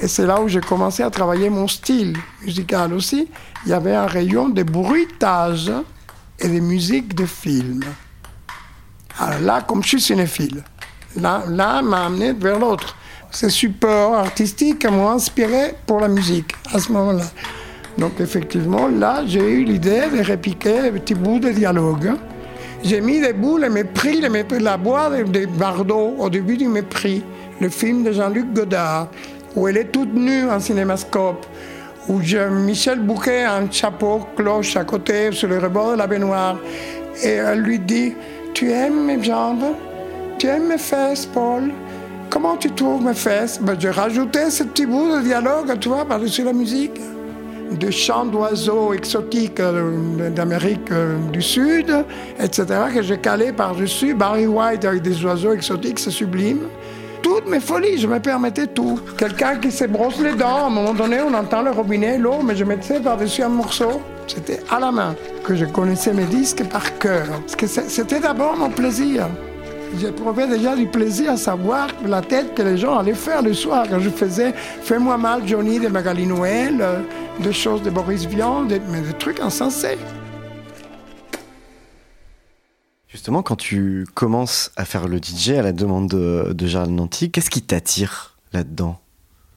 [0.00, 3.28] Et c'est là où j'ai commencé à travailler mon style musical aussi.
[3.66, 5.70] Il y avait un rayon de bruitage
[6.40, 7.82] et de musique de film.
[9.18, 10.62] Alors là, comme je suis cinéphile,
[11.16, 12.96] l'un m'a amené vers l'autre.
[13.30, 17.24] Ces supports artistiques m'ont inspiré pour la musique à ce moment-là.
[17.98, 22.12] Donc effectivement, là, j'ai eu l'idée de répliquer un petit bout de dialogue.
[22.84, 26.68] J'ai mis des bouts, le mépris, le mépris, la boîte de Bardot au début du
[26.68, 27.24] mépris,
[27.60, 29.08] le film de Jean-Luc Godard,
[29.56, 31.44] où elle est toute nue en cinémascope,
[32.08, 36.56] où Michel Bouquet a un chapeau cloche à côté sur le rebord de la baignoire,
[37.22, 38.14] et elle lui dit
[38.54, 39.74] Tu aimes mes jambes?
[40.38, 41.70] Tu aimes mes fesses, Paul?
[42.30, 46.04] Comment tu trouves mes fesses ben, J'ai rajouté ce petit bout de dialogue, tu vois,
[46.04, 47.00] par-dessus la musique.
[47.70, 51.92] De chants d'oiseaux exotiques euh, d'Amérique euh, du Sud,
[52.40, 54.14] etc., que j'ai calé par-dessus.
[54.14, 56.60] Barry White avec des oiseaux exotiques, c'est sublime.
[57.28, 58.98] Toutes mes folies, je me permettais tout.
[59.18, 62.40] Quelqu'un qui se brosse les dents, à un moment donné, on entend le robinet, l'eau,
[62.42, 64.00] mais je mettais par-dessus un morceau.
[64.26, 65.14] C'était à la main
[65.44, 67.26] que je connaissais mes disques par cœur.
[67.42, 69.28] Parce que c'était d'abord mon plaisir.
[70.00, 73.84] J'éprouvais déjà du plaisir à savoir la tête que les gens allaient faire le soir
[73.90, 77.00] quand je faisais Fais-moi mal Johnny de Magali Noël, euh,
[77.40, 79.98] des choses de Boris Vian, des, mais des trucs insensés.
[83.28, 87.50] Quand tu commences à faire le DJ à la demande de, de Gérald Nanty, qu'est-ce
[87.50, 88.98] qui t'attire là-dedans?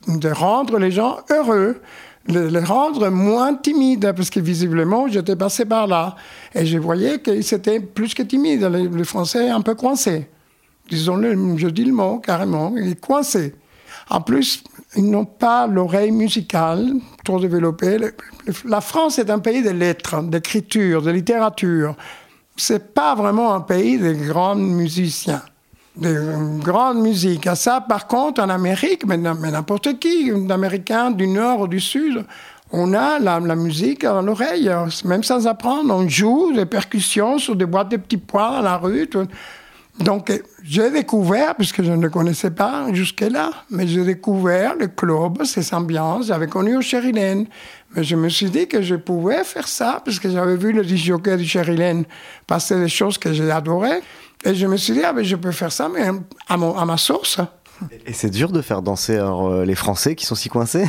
[0.08, 1.82] De rendre les gens heureux
[2.28, 6.16] les rendre moins timides, parce que visiblement, j'étais passé par là.
[6.54, 10.28] Et je voyais qu'ils étaient plus que timides, les, Français un peu coincés.
[10.90, 13.56] Disons-le, je dis le mot carrément, ils coincés.
[14.10, 14.64] En plus,
[14.96, 17.98] ils n'ont pas l'oreille musicale trop développée.
[18.66, 21.96] La France est un pays de lettres, d'écriture, de littérature.
[22.62, 25.42] C'est pas vraiment un pays de grands musiciens
[25.98, 27.48] de grande musique.
[27.48, 32.24] À ça, par contre, en Amérique, mais n'importe qui, d'Américain du Nord ou du Sud,
[32.72, 34.72] on a la, musique à l'oreille,
[35.04, 35.94] même sans apprendre.
[35.94, 39.10] On joue des percussions sur des boîtes de petits pois dans la rue.
[40.00, 40.32] Donc,
[40.64, 45.74] j'ai découvert, puisque je ne le connaissais pas jusque-là, mais j'ai découvert le club, ces
[45.74, 46.28] ambiances.
[46.28, 47.46] J'avais connu au Sherilyn.
[47.96, 50.84] Mais je me suis dit que je pouvais faire ça, parce que j'avais vu le
[50.84, 52.04] disjockey du Sherilyn
[52.48, 54.02] passer des choses que j'ai adorées.
[54.44, 56.10] Et je me suis dit, ah ben, je peux faire ça, mais
[56.48, 57.40] à, mon, à ma source.
[58.06, 60.88] Et c'est dur de faire danser euh, les Français qui sont si coincés?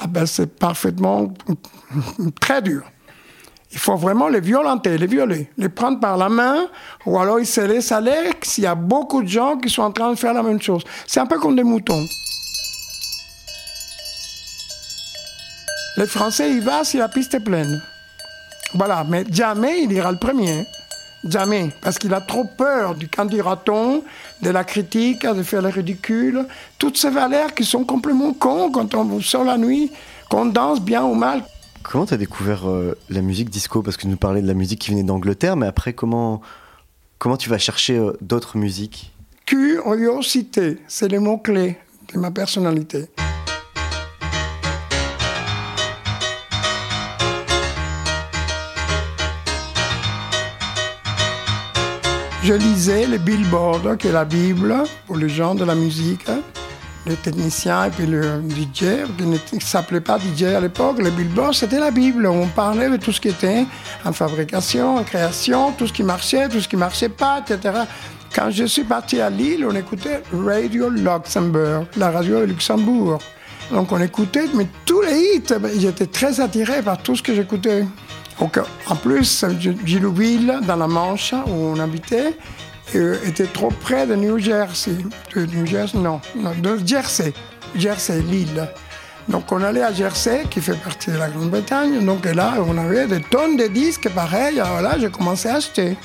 [0.00, 1.32] Ah ben, C'est parfaitement
[2.40, 2.82] très dur.
[3.70, 6.68] Il faut vraiment les violenter, les violer, les prendre par la main,
[7.04, 9.92] ou alors ils se laissent aller s'il y a beaucoup de gens qui sont en
[9.92, 10.82] train de faire la même chose.
[11.06, 12.02] C'est un peu comme des moutons.
[15.98, 17.82] Les Français, ils vont si la piste est pleine.
[18.72, 20.64] Voilà, mais jamais il ira le premier.
[21.24, 24.04] Jamais, parce qu'il a trop peur du candidaton,
[24.40, 26.46] de la critique, de faire le ridicule.
[26.78, 29.90] Toutes ces valeurs qui sont complètement cons quand on sort la nuit,
[30.30, 31.42] qu'on danse bien ou mal.
[31.82, 33.82] Comment tu as découvert euh, la musique disco?
[33.82, 36.42] Parce que tu nous parlais de la musique qui venait d'Angleterre, mais après, comment,
[37.18, 39.12] comment tu vas chercher euh, d'autres musiques?
[39.46, 41.76] Curiosité, c'est le mot-clé
[42.14, 43.08] de ma personnalité.
[52.48, 54.74] Je lisais les billboards, qui est la Bible
[55.06, 56.24] pour les gens de la musique,
[57.06, 60.96] les techniciens et puis le DJ, qui ne s'appelait pas DJ à l'époque.
[61.02, 62.26] Les billboards, c'était la Bible.
[62.26, 63.66] On parlait de tout ce qui était
[64.02, 67.80] en fabrication, en création, tout ce qui marchait, tout ce qui ne marchait pas, etc.
[68.34, 73.18] Quand je suis parti à Lille, on écoutait Radio Luxembourg, la radio de Luxembourg.
[73.70, 77.84] Donc on écoutait, mais tous les hits, j'étais très attiré par tout ce que j'écoutais
[78.40, 79.44] en plus,
[79.84, 82.36] Gillouville, dans la Manche, où on habitait,
[82.94, 84.96] euh, était trop près de New Jersey.
[85.34, 86.20] De New Jersey, non,
[86.62, 87.32] de Jersey.
[87.74, 88.68] Jersey, l'île.
[89.28, 92.04] Donc on allait à Jersey, qui fait partie de la Grande-Bretagne.
[92.04, 94.58] Donc là, on avait des tonnes de disques pareils.
[94.60, 95.96] Alors là, j'ai commencé à acheter.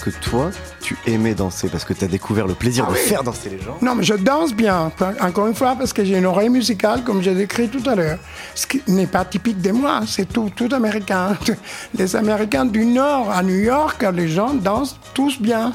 [0.00, 2.96] Est-ce que toi, tu aimais danser Parce que tu as découvert le plaisir Ah de
[2.96, 3.02] oui.
[3.02, 3.76] faire danser les gens.
[3.82, 7.22] Non, mais je danse bien, encore une fois, parce que j'ai une oreille musicale, comme
[7.22, 8.18] j'ai décrit tout à l'heure.
[8.54, 11.36] Ce qui n'est pas typique de moi, c'est tout, tout américain.
[11.98, 15.72] Les Américains du Nord à New York, les gens dansent tous bien.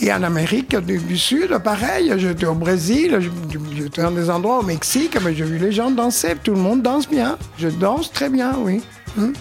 [0.00, 3.20] Et en Amérique du, du Sud, pareil, j'étais au Brésil,
[3.76, 6.82] j'étais dans des endroits au Mexique, mais j'ai vu les gens danser, tout le monde
[6.82, 7.36] danse bien.
[7.58, 8.80] Je danse très bien, oui.
[9.16, 9.32] Hmm.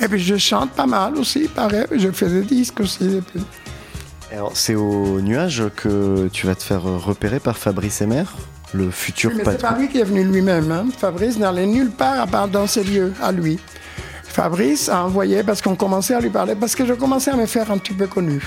[0.00, 3.20] Et puis je chante pas mal aussi, pareil, je fais des disques aussi.
[4.32, 8.24] Alors, c'est au nuage que tu vas te faire repérer par Fabrice Emer,
[8.74, 9.74] le futur Oui, mais c'est patron.
[9.76, 10.70] pas lui qui est venu lui-même.
[10.72, 10.86] hein.
[10.98, 13.58] Fabrice n'allait nulle part à part dans ces lieux, à lui.
[14.24, 17.46] Fabrice a envoyé, parce qu'on commençait à lui parler, parce que je commençais à me
[17.46, 18.42] faire un petit peu connu.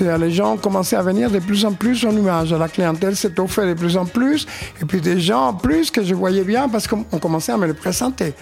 [0.00, 2.52] Les gens commençaient à venir de plus en plus au nuage.
[2.52, 4.46] La clientèle s'est offerte de plus en plus.
[4.80, 7.56] Et puis des gens en plus que je voyais bien parce qu'on on commençait à
[7.56, 8.34] me les présenter.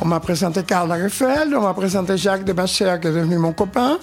[0.00, 3.52] On m'a présenté Karl Lagerfeld, on m'a présenté Jacques de Bachère qui est devenu mon
[3.52, 3.98] copain.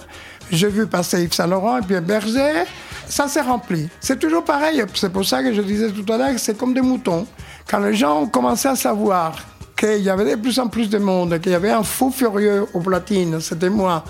[0.50, 2.64] J'ai vu passer Yves Saint Laurent et puis Berger.
[3.08, 3.88] Ça s'est rempli.
[4.00, 4.82] C'est toujours pareil.
[4.94, 7.26] C'est pour ça que je disais tout à l'heure que c'est comme des moutons.
[7.68, 9.36] Quand les gens ont commencé à savoir
[9.76, 12.66] qu'il y avait de plus en plus de monde, qu'il y avait un fou furieux
[12.74, 14.04] aux platines, c'était moi.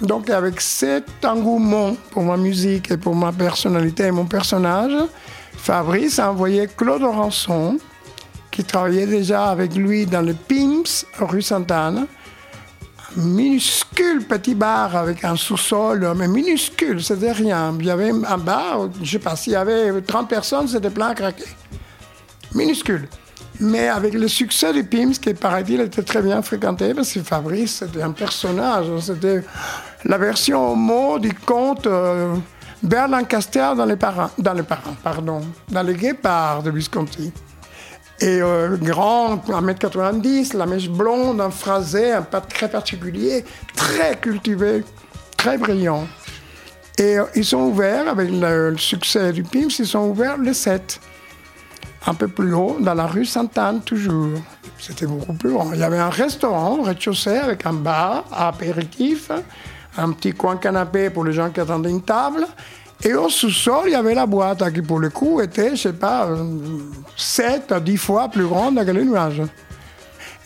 [0.00, 4.92] Donc avec cet engouement pour ma musique et pour ma personnalité et mon personnage,
[5.56, 7.78] Fabrice a envoyé Claude Rançon,
[8.50, 12.06] qui travaillait déjà avec lui dans le Pimps, rue Sainte-Anne,
[13.16, 17.74] un minuscule petit bar avec un sous-sol, mais minuscule, c'était rien.
[17.80, 21.08] Il y avait un bar, je sais pas, s'il y avait 30 personnes, c'était plein
[21.08, 21.46] à craquer.
[22.54, 23.08] Minuscule.
[23.60, 27.76] Mais avec le succès du Pims, qui paraît-il était très bien fréquenté, parce que Fabrice,
[27.76, 28.86] c'était un personnage.
[29.00, 29.42] C'était
[30.04, 32.36] la version homo du conte euh,
[32.82, 35.40] Bert Lancaster dans les parents, dans les pardon,
[35.70, 37.32] dans les guépards de Visconti.
[38.20, 44.84] Et euh, grand, 1m90, la mèche blonde, un phrasé, un pas très particulier, très cultivé,
[45.36, 46.06] très brillant.
[46.98, 50.52] Et euh, ils sont ouverts, avec le, le succès du Pims, ils sont ouverts le
[50.52, 51.00] 7
[52.06, 54.38] un peu plus haut, dans la rue Sainte-Anne, toujours.
[54.78, 55.72] C'était beaucoup plus grand.
[55.72, 59.30] Il y avait un restaurant au rez-de-chaussée avec un bar à apéritif,
[59.98, 62.46] un petit coin canapé pour les gens qui attendaient une table.
[63.02, 65.82] Et au sous-sol, il y avait la boîte hein, qui, pour le coup, était, je
[65.82, 66.28] sais pas,
[67.16, 69.42] 7 à 10 fois plus grande que les nuages.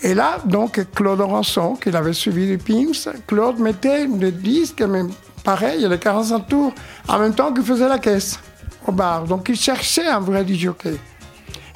[0.03, 5.03] Et là, donc, Claude Rançon, qui l'avait suivi du Pims, Claude mettait des disques, mais
[5.45, 6.73] pareil, les 45 tours,
[7.07, 8.41] en même temps qu'il faisait la caisse
[8.87, 9.25] au bar.
[9.25, 10.97] Donc, il cherchait un vrai disjockey.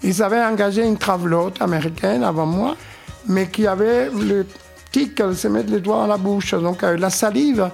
[0.05, 2.77] Ils avaient engagé une travelote américaine avant moi,
[3.27, 4.47] mais qui avait le
[4.93, 6.53] tic de se mettre les doigts dans la bouche.
[6.53, 7.71] Donc, avec la salive,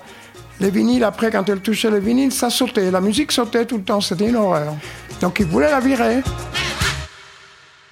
[0.61, 2.93] les vinyles, après, quand elle touchait les vinyles, ça sautait.
[2.93, 4.77] La musique sautait tout le temps, c'était une horreur.
[5.21, 6.23] Donc, ils voulaient la virer.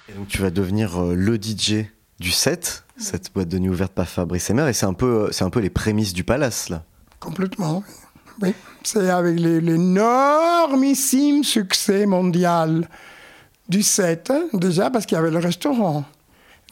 [0.07, 1.87] Et donc, tu vas devenir euh, le DJ
[2.21, 5.31] du set, cette boîte de nuit ouverte par Fabrice Emer, et c'est un, peu, euh,
[5.31, 6.83] c'est un peu les prémices du palace, là.
[7.19, 7.83] Complètement,
[8.41, 8.53] oui.
[8.83, 12.87] C'est avec l'énormissime succès mondial
[13.69, 16.03] du 7, déjà parce qu'il y avait le restaurant.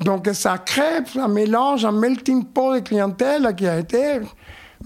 [0.01, 4.19] Donc ça crée un mélange, un melting pot de clientèle qui a été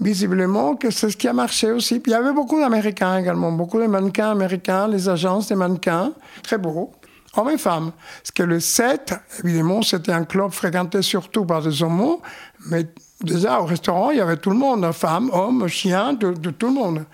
[0.00, 2.02] visiblement que c'est ce qui a marché aussi.
[2.06, 6.58] Il y avait beaucoup d'Américains également, beaucoup de mannequins américains, les agences des mannequins, très
[6.58, 6.92] beaux,
[7.36, 7.92] hommes et femmes.
[8.22, 12.22] Parce que le 7, évidemment, c'était un club fréquenté surtout par des homos,
[12.68, 12.86] mais
[13.22, 16.72] déjà au restaurant, il y avait tout le monde, femmes, hommes, chiens, de tout le
[16.72, 17.04] monde.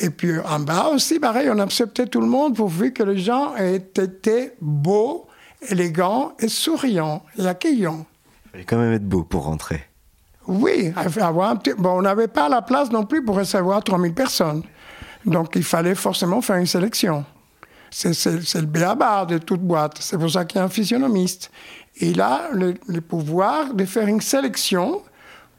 [0.00, 3.54] Et puis en bas aussi, pareil, on acceptait tout le monde pourvu que les gens
[3.56, 5.26] étaient beaux,
[5.68, 8.04] élégants et souriants et accueillants.
[8.46, 9.84] Il fallait quand même être beau pour rentrer.
[10.46, 14.12] Oui, avoir un petit- bon, on n'avait pas la place non plus pour recevoir 3000
[14.14, 14.62] personnes.
[15.24, 17.24] Donc il fallait forcément faire une sélection.
[17.90, 18.14] C'est
[18.56, 19.98] le béaba de toute boîte.
[20.00, 21.50] C'est pour ça qu'il y a un physionomiste.
[21.96, 25.00] Et il a le, le pouvoir de faire une sélection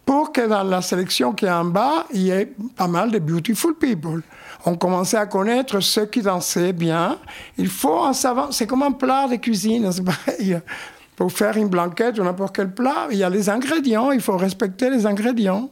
[0.06, 3.20] pour que dans la sélection qui est en bas, il y ait pas mal de
[3.20, 4.22] beautiful people.
[4.65, 7.18] On commençait à connaître ceux qui dansaient bien.
[7.58, 10.60] Il faut en savoir, c'est comme un plat de cuisine, c'est pareil.
[11.15, 14.36] Pour faire une blanquette ou n'importe quel plat, il y a les ingrédients, il faut
[14.36, 15.70] respecter les ingrédients.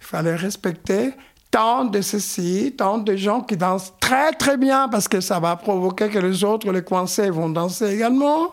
[0.00, 1.12] Il fallait respecter
[1.50, 5.56] tant de ceci, tant de gens qui dansent très très bien parce que ça va
[5.56, 8.52] provoquer que les autres, les coincés, vont danser également,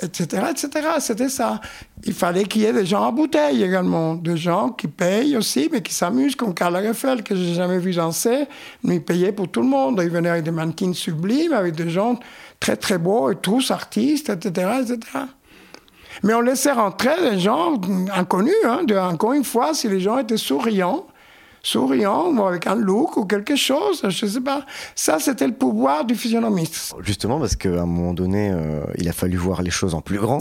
[0.00, 0.42] etc.
[0.50, 0.68] etc.
[0.98, 1.60] C'était ça.
[2.04, 5.68] Il fallait qu'il y ait des gens à bouteille également, des gens qui payent aussi,
[5.72, 8.46] mais qui s'amusent, comme Karl Lagerfeld, que j'ai jamais vu danser,
[8.82, 10.00] mais il payait pour tout le monde.
[10.02, 12.18] Il venait avec des mannequins sublimes, avec des gens
[12.60, 14.70] très très beaux, et tous artistes, etc.
[14.82, 14.98] etc.
[16.22, 17.80] Mais on laissait rentrer des gens
[18.14, 18.54] inconnus.
[18.64, 21.06] Hein, encore une fois, si les gens étaient souriants,
[21.66, 24.64] souriants, ou avec un look ou quelque chose, je ne sais pas.
[24.94, 26.94] Ça, c'était le pouvoir du physionomiste.
[27.00, 30.18] Justement, parce qu'à un moment donné, euh, il a fallu voir les choses en plus
[30.18, 30.38] grand.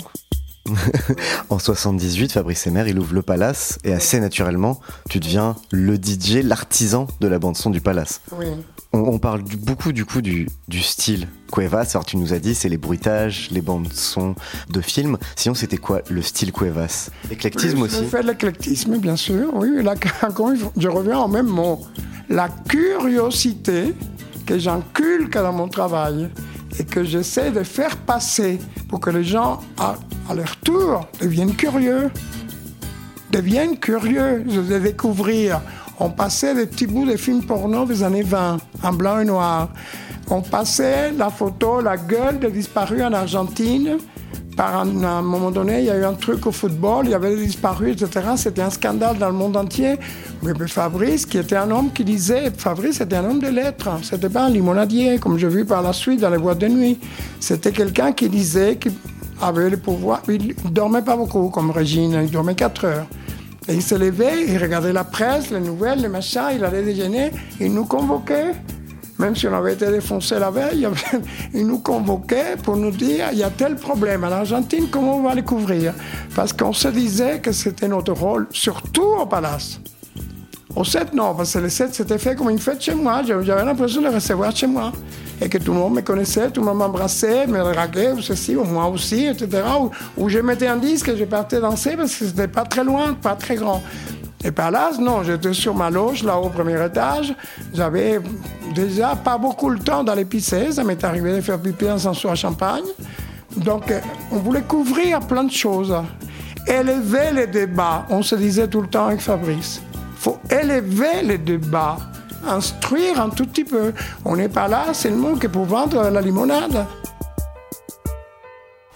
[1.50, 6.44] en 78, Fabrice Emer, il ouvre le Palace et assez naturellement, tu deviens le DJ,
[6.44, 8.22] l'artisan de la bande son du Palace.
[8.38, 8.48] Oui.
[8.94, 10.48] On, parle beaucoup du coup du,
[10.82, 11.92] style Cuevas.
[11.92, 14.36] Alors tu nous as dit c'est les bruitages, les bandes son
[14.70, 15.18] de films.
[15.36, 17.98] Sinon c'était quoi le style Cuevas Éclectisme aussi.
[17.98, 19.54] Je fais l'éclectisme bien sûr.
[19.54, 19.96] Oui, là
[20.78, 21.86] je reviens au même mot.
[22.30, 23.94] La curiosité
[24.46, 26.30] que j'inculque dans mon travail
[26.80, 29.96] et que j'essaie de faire passer pour que les gens, à,
[30.34, 32.12] leur tour, deviennent curieux.
[33.32, 35.62] Deviennent curieux de découvrir.
[36.00, 39.70] On passait des petits bouts de films porno des années 20, en blanc et noir.
[40.30, 43.98] On passait la photo, la gueule des disparus en Argentine
[44.56, 47.12] par un, à un moment donné, il y a eu un truc au football, il
[47.12, 48.28] y avait des disparus, etc.
[48.38, 49.96] C'était un scandale dans le monde entier.
[50.44, 54.30] Mais Fabrice, qui était un homme qui disait, Fabrice était un homme de lettres, c'était
[54.30, 57.00] pas un limonadier, comme j'ai vu par la suite dans les boîtes de nuit.
[57.40, 58.94] C'était quelqu'un qui disait qu'il
[59.42, 60.22] avait le pouvoir.
[60.28, 63.08] Il dormait pas beaucoup, comme Régine, il dormait 4 heures.
[63.68, 67.32] Et il se levait, il regardait la presse, les nouvelles, les machins, il allait déjeuner,
[67.60, 68.52] il nous convoquait
[69.20, 70.88] même si on avait été défoncé la veille,
[71.54, 75.24] ils nous convoquaient pour nous dire il y a tel problème en Argentine, comment on
[75.24, 75.94] va le couvrir?
[76.36, 79.80] Parce qu'on se disait que c'était notre rôle, surtout au Palace.
[80.76, 83.22] Au 7, non, parce que le 7, c'était fait comme une fête chez moi.
[83.24, 84.92] J'avais l'impression de recevoir chez moi.
[85.40, 88.58] Et que tout le monde me connaissait, tout le monde m'embrassait, me draguait, ou ceci,
[88.58, 89.64] ou moi aussi, etc.
[90.18, 93.14] Ou, je mettais un disque et je partais danser parce que c'était pas très loin,
[93.14, 93.82] pas très grand.
[94.46, 97.34] Et là, non, j'étais sur ma loge, là au premier étage.
[97.74, 98.20] J'avais
[98.76, 100.72] déjà pas beaucoup le temps d'aller pisser.
[100.72, 102.84] Ça m'est arrivé de faire pipi dans un seau à champagne.
[103.58, 103.92] Donc,
[104.32, 105.96] on voulait couvrir plein de choses.
[106.68, 108.06] Élever les débats.
[108.12, 109.82] On se disait tout le temps avec Fabrice.
[110.18, 111.98] Faut élever les débats.
[112.48, 113.94] Instruire un tout petit peu.
[114.26, 116.86] On n'est pas là seulement que pour vendre la limonade.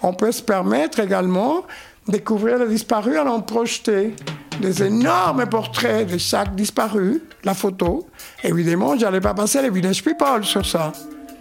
[0.00, 1.64] On peut se permettre également
[2.06, 4.14] de couvrir les disparus en en projeter
[4.60, 8.06] des énormes portraits de chaque disparu, la photo.
[8.44, 10.92] Évidemment, je n'allais pas passer les Village People sur ça.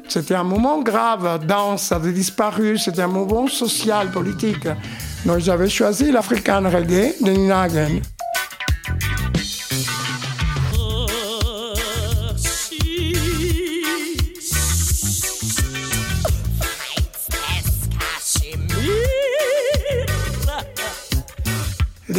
[0.08, 4.68] C'était un moment grave, dense, des disparus, c'était un moment social, politique.
[5.26, 7.68] Donc j'avais choisi l'African Reggae de Nina.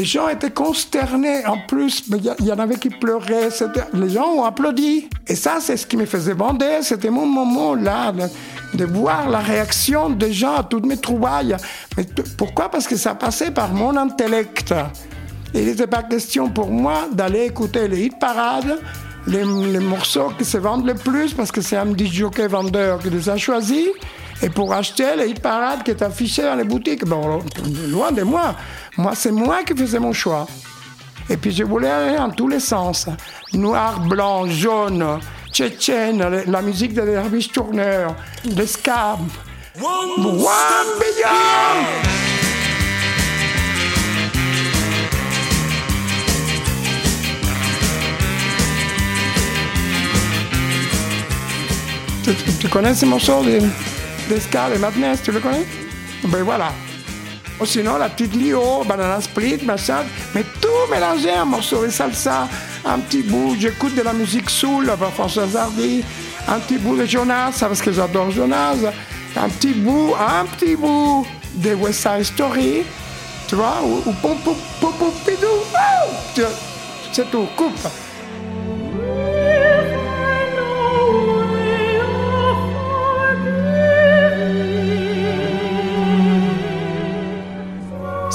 [0.00, 1.44] Les gens étaient consternés.
[1.44, 3.50] En plus, il y, en avait qui pleuraient.
[3.92, 5.10] Les gens ont applaudi.
[5.26, 6.78] Et ça, c'est ce qui me faisait bander.
[6.80, 8.10] C'était mon moment là.
[8.72, 11.54] De, voir la réaction des gens à toutes mes trouvailles.
[11.98, 12.06] Mais
[12.38, 12.70] pourquoi?
[12.70, 14.72] Parce que ça passait par mon intellect.
[15.52, 18.78] Il n'était pas question pour moi d'aller écouter les hit parades,
[19.26, 23.28] les, morceaux qui se vendent le plus, parce que c'est un jockey vendeur qui les
[23.28, 23.88] a choisis,
[24.42, 27.04] et pour acheter les parades qui est affichés dans les boutiques.
[27.04, 27.42] Bon,
[27.88, 28.54] loin de moi.
[28.96, 30.46] Moi, c'est moi qui faisais mon choix.
[31.28, 33.06] Et puis je voulais aller en tous les sens.
[33.52, 35.20] Noir, blanc, jaune,
[35.52, 38.08] tchétchène, la musique de Dervish Turner,
[38.44, 39.20] les scabs.
[39.80, 40.26] One,
[52.60, 53.60] Tu, connais ce morceau de,
[54.38, 55.66] Ska et Madness, tu le connais?
[56.24, 56.72] Ben voilà,
[57.60, 60.04] ou sinon, la petite Lio, banana split, machin.
[60.34, 62.48] Mais tout mélangé, un morceau de salsa,
[62.84, 66.02] un petit bout, j'écoute de la musique soul François Hardy,
[66.48, 68.76] un petit bout de Jonas, parce que j'adore Jonas,
[69.36, 72.82] un petit bout, un petit bout de West Side Story,
[73.46, 75.46] tu vois, ou, ou pom pom pom pidou,
[77.12, 77.88] c'est tout, coupe.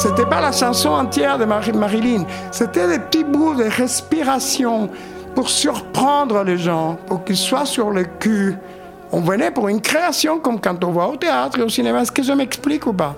[0.07, 4.87] C'était pas la chanson entière de Marilyn, c'était des petits bouts de respiration
[5.33, 8.56] pour surprendre les gens, pour qu'ils soient sur le cul.
[9.12, 12.03] On venait pour une création comme quand on va au théâtre et au cinéma.
[12.03, 13.15] Est-ce que je m'explique ou pas?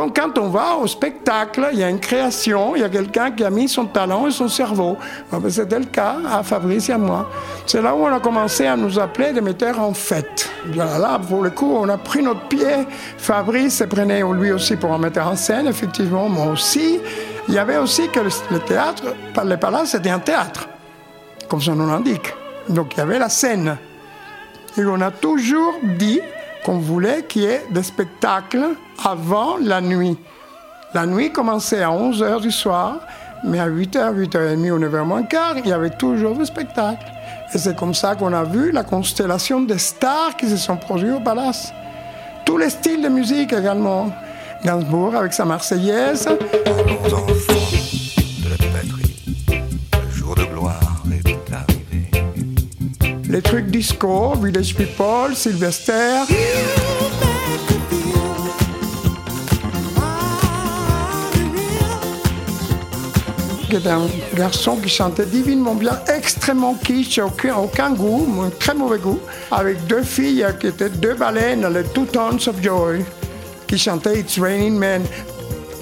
[0.00, 3.30] Quand, quand on va au spectacle, il y a une création, il y a quelqu'un
[3.32, 4.96] qui a mis son talent et son cerveau.
[5.30, 7.28] Ah ben, c'était le cas à Fabrice et à moi.
[7.66, 10.50] C'est là où on a commencé à nous appeler des metteurs en fête.
[10.74, 12.86] Là, pour le coup, on a pris notre pied.
[13.18, 17.00] Fabrice se prenait lui aussi pour un metteur en scène, effectivement, moi aussi.
[17.48, 19.02] Il y avait aussi que le, théâtre,
[19.44, 20.68] le palace, c'était un théâtre,
[21.48, 22.32] comme son nom l'indique.
[22.68, 23.76] Donc il y avait la scène.
[24.78, 26.20] Et on a toujours dit
[26.64, 30.16] qu'on voulait qu'il y ait des spectacles avant la nuit.
[30.94, 33.00] La nuit commençait à 11h du soir,
[33.44, 37.06] mais à 8h, 8h30 ou 9h moins quart, il y avait toujours des spectacles.
[37.54, 41.14] Et c'est comme ça qu'on a vu la constellation des stars qui se sont produites
[41.14, 41.72] au palace.
[42.44, 44.10] Tous les styles de musique également.
[44.64, 46.28] Gainsbourg avec sa Marseillaise.
[53.30, 56.22] Les trucs disco, Village People, Sylvester.
[63.68, 68.26] qui était un garçon qui chantait divinement bien, extrêmement kitsch, aucun, aucun goût,
[68.58, 69.20] très mauvais goût,
[69.52, 73.04] avec deux filles qui étaient deux baleines, les Two Tones of Joy,
[73.68, 75.02] qui chantaient It's Raining Men.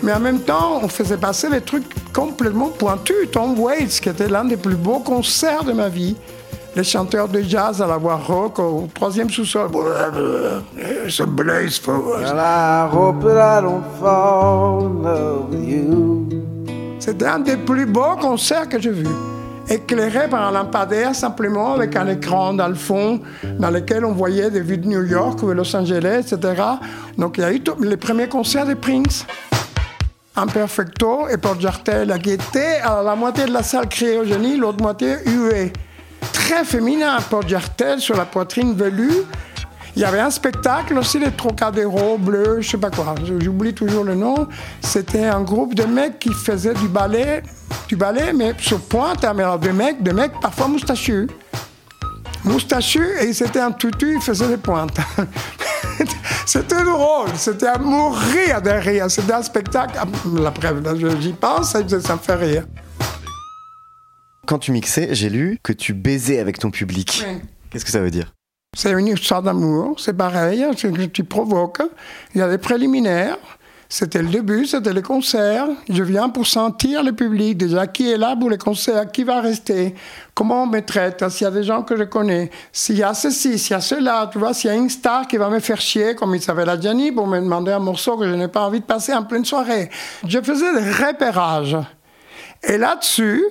[0.03, 3.31] Mais en même temps, on faisait passer des trucs complètement pointus.
[3.33, 6.15] Tom Waits, qui était l'un des plus beaux concerts de ma vie.
[6.77, 9.69] Les chanteurs de jazz à la voix rock au troisième sous-sol.
[11.07, 12.31] It's a blaze for us.
[12.31, 16.29] And I hope that I don't fall in love with you.
[17.01, 19.07] C'était un des plus beaux concerts que j'ai vus.
[19.69, 23.21] Éclairé par un lampadaire simplement avec un écran dans le fond
[23.59, 26.63] dans lequel on voyait des vues de New York ou de Los Angeles, etc.
[27.19, 29.27] Donc il y a eu tout- les premiers concerts de Prince.
[30.37, 34.57] Imperfecto et Paul Jartel qui était à la moitié de la salle criée au génie,
[34.57, 35.73] l'autre moitié huée.
[36.33, 39.25] Très féminin, Paul Jartel sur la poitrine velue.
[39.97, 44.05] Il y avait un spectacle aussi, les Trocadéro bleus, je sais pas quoi, j'oublie toujours
[44.05, 44.47] le nom.
[44.81, 47.43] C'était un groupe de mecs qui faisaient du ballet,
[47.89, 51.27] du ballet, mais sur pointe, hein, mais alors des mecs, des mecs parfois moustachus.
[52.45, 54.97] Moustachus, et c'était un tutu, ils faisaient des pointes.
[56.47, 59.11] c'était drôle, c'était à mourir de rire.
[59.11, 59.99] C'était un spectacle,
[60.55, 62.65] preuve, j'y pense, ça me fait rire.
[64.49, 67.23] Quand tu mixais, j'ai lu que tu baisais avec ton public.
[67.23, 67.37] Oui.
[67.69, 68.33] Qu'est-ce que ça veut dire?
[68.75, 71.83] C'est une histoire d'amour, c'est pareil, c'est que tu provoques.
[72.35, 73.37] Il y a des préliminaires.
[73.91, 75.69] C'était le début, c'était les concerts.
[75.91, 77.59] Je viens pour sentir le public.
[77.59, 79.95] Déjà, qui est là pour les concerts Qui va rester
[80.33, 83.13] Comment on me traite S'il y a des gens que je connais S'il y a
[83.13, 85.61] ceci, s'il y a cela, tu vois, s'il y a une star qui va me
[85.61, 88.49] faire chier, comme il s'appelle la Gianni, pour me demander un morceau que je n'ai
[88.49, 89.91] pas envie de passer en pleine soirée.
[90.27, 91.77] Je faisais des repérages.
[92.63, 93.45] Et là-dessus,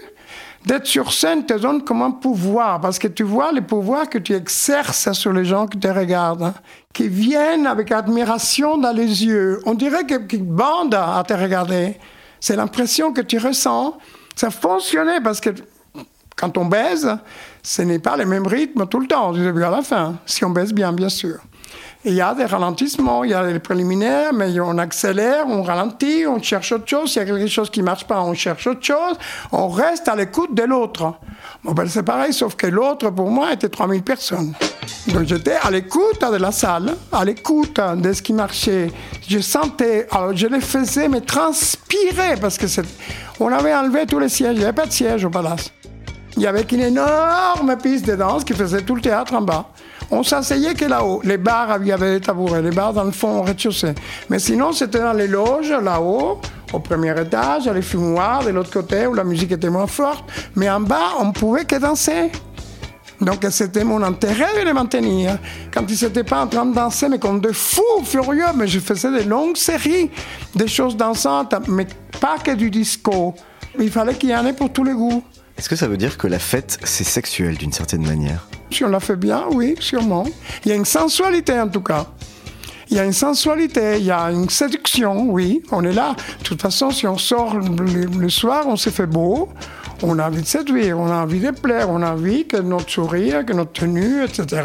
[0.67, 4.17] d'être sur scène te donne comme un pouvoir, parce que tu vois les pouvoirs que
[4.17, 6.53] tu exerces sur les gens qui te regardent, hein,
[6.93, 9.59] qui viennent avec admiration dans les yeux.
[9.65, 11.95] On dirait qu'ils bandent à te regarder.
[12.39, 13.97] C'est l'impression que tu ressens.
[14.35, 15.51] Ça fonctionnait parce que
[16.35, 17.17] quand on baise,
[17.63, 20.43] ce n'est pas le même rythme tout le temps, du début à la fin, si
[20.43, 21.37] on baise bien, bien sûr.
[22.05, 26.25] Il y a des ralentissements, il y a les préliminaires, mais on accélère, on ralentit,
[26.27, 27.11] on cherche autre chose.
[27.11, 29.17] S'il y a quelque chose qui ne marche pas, on cherche autre chose.
[29.51, 31.15] On reste à l'écoute de l'autre.
[31.63, 34.53] Bon, ben, c'est pareil, sauf que l'autre, pour moi, était 3000 personnes.
[35.07, 38.91] Donc j'étais à l'écoute de la salle, à l'écoute de ce qui marchait.
[39.27, 42.67] Je sentais, alors je les faisais, mais transpirer, parce que
[43.39, 45.71] on avait enlevé tous les sièges, il n'y avait pas de siège au palace.
[46.37, 49.71] Il y avait une énorme piste de danse qui faisait tout le théâtre en bas.
[50.09, 51.21] On s'asseyait que là-haut.
[51.23, 52.61] Les bars, il y avait des tabourets.
[52.61, 53.93] Les bars, dans le fond, au rez-de-chaussée.
[54.29, 56.39] Mais sinon, c'était dans les loges, là-haut,
[56.71, 60.23] au premier étage, les fumoirs, de l'autre côté, où la musique était moins forte.
[60.55, 62.31] Mais en bas, on pouvait que danser.
[63.19, 65.39] Donc c'était mon intérêt de les maintenir.
[65.73, 68.79] Quand ils n'étaient pas en train de danser, mais comme de fous furieux, mais je
[68.79, 70.11] faisais des longues séries,
[70.55, 71.87] des choses dansantes, mais
[72.21, 73.33] pas que du disco.
[73.79, 75.23] Il fallait qu'il y en ait pour tous les goûts.
[75.57, 78.47] Est-ce que ça veut dire que la fête, c'est sexuel d'une certaine manière?
[78.69, 80.25] Si on la fait bien, oui, sûrement.
[80.63, 82.05] Il y a une sensualité en tout cas.
[82.89, 86.15] Il y a une sensualité, il y a une séduction, oui, on est là.
[86.39, 89.49] De toute façon, si on sort le, soir, on s'est fait beau,
[90.03, 92.89] on a envie de séduire, on a envie de plaire, on a envie que notre
[92.89, 94.61] sourire, que notre tenue, etc.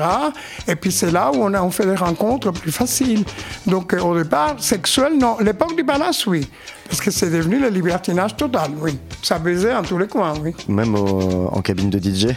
[0.68, 3.24] Et puis c'est là où on, fait des rencontres plus faciles.
[3.66, 5.38] Donc euh, au départ, sexuel, non.
[5.40, 6.48] L'époque du palace, oui.
[6.88, 8.98] Parce que c'est devenu le libertinage total, oui.
[9.22, 10.54] Ça baisait en tous les coins, oui.
[10.68, 12.36] Même en cabine de DJ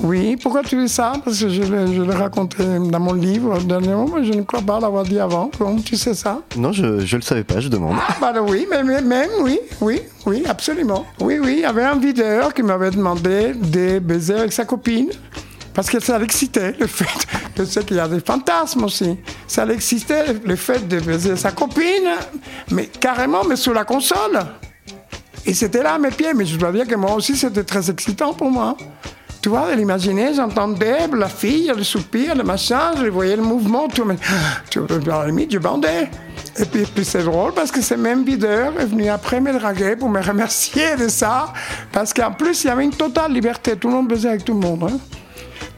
[0.00, 1.12] Oui, pourquoi tu dis ça?
[1.24, 4.60] Parce que je l'ai je l'ai raconté dans mon livre dernièrement, mais je ne crois
[4.62, 5.50] pas l'avoir dit avant.
[5.84, 6.40] Tu sais ça?
[6.56, 7.96] Non, je, je le savais pas, je demande.
[8.20, 11.04] Ah, bah oui, mais, mais- même, oui, oui, oui, absolument.
[11.20, 15.08] Oui, oui, il y avait un videur qui m'avait demandé de baiser avec sa copine.
[15.74, 17.06] Parce que ça l'excitait, le fait.
[17.56, 19.16] Je sais qu'il y a des fantasmes aussi.
[19.46, 22.10] Ça l'excitait, le fait de baiser sa copine,
[22.70, 24.40] mais carrément, mais sous la console.
[25.46, 27.90] Et c'était là à mes pieds, mais je dois dire que moi aussi, c'était très
[27.90, 28.76] excitant pour moi.
[29.42, 33.88] Tu vois, de l'imaginer, j'entendais la fille, le soupir, le machin, je voyais le mouvement,
[33.88, 34.06] tout,
[34.70, 34.84] tu, à
[35.18, 36.08] la limite, je bandais.
[36.58, 40.08] Et puis, c'est drôle parce que ce même videur est venu après me draguer pour
[40.08, 41.52] me remercier de ça,
[41.90, 44.54] parce qu'en plus, il y avait une totale liberté, tout le monde baisait avec tout
[44.54, 44.84] le monde.
[44.88, 44.98] hein.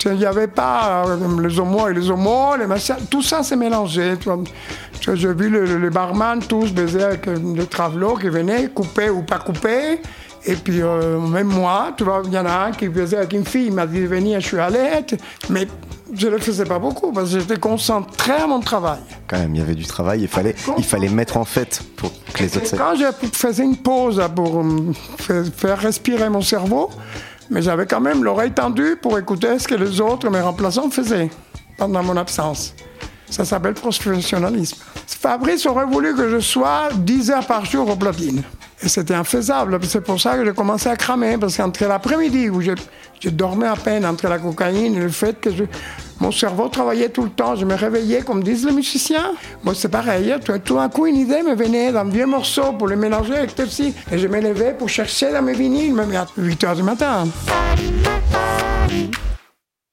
[0.06, 3.56] Il n'y avait pas euh, les homos et les homos, les machins, tout ça s'est
[3.56, 4.12] mélangé.
[4.26, 4.36] vois.
[4.36, 8.68] Vois, J'ai vu le, le- les barman tous baiser avec euh, le travelot qui venait,
[8.68, 10.02] coupé ou pas coupé.
[10.46, 13.32] Et puis, euh, même moi, tu vois, il y en a un qui faisait avec
[13.32, 15.18] une fille, il m'a dit de venir, je suis à l'aide.
[15.48, 15.66] Mais
[16.14, 18.98] je ne le faisais pas beaucoup parce que j'étais concentré à mon travail.
[19.26, 22.10] Quand même, il y avait du travail, il fallait, il fallait mettre en fait pour
[22.34, 22.74] que les autres...
[22.74, 26.90] Et quand je faisais une pause pour euh, fa- faire respirer mon cerveau,
[27.50, 31.30] mais j'avais quand même l'oreille tendue pour écouter ce que les autres, mes remplaçants, faisaient
[31.78, 32.74] pendant mon absence.
[33.30, 34.76] Ça s'appelle professionnalisme.
[35.06, 38.42] Fabrice aurait voulu que je sois 10 heures par jour au platine.
[38.86, 39.78] C'était infaisable.
[39.84, 41.36] C'est pour ça que j'ai commencé à cramer.
[41.38, 42.72] Parce qu'entre l'après-midi, où je,
[43.30, 45.48] dormais à peine, entre la cocaïne et le fait que
[46.20, 49.32] mon cerveau travaillait tout le temps, je me réveillais, comme disent les musiciens.
[49.62, 50.30] Moi, c'est pareil.
[50.32, 50.38] hein.
[50.44, 53.54] Tout, tout d'un coup, une idée me venait d'un vieux morceau pour le mélanger avec
[53.54, 53.94] Pepsi.
[54.12, 57.26] Et je me levais pour chercher dans mes vinyles, même à 8 heures du matin.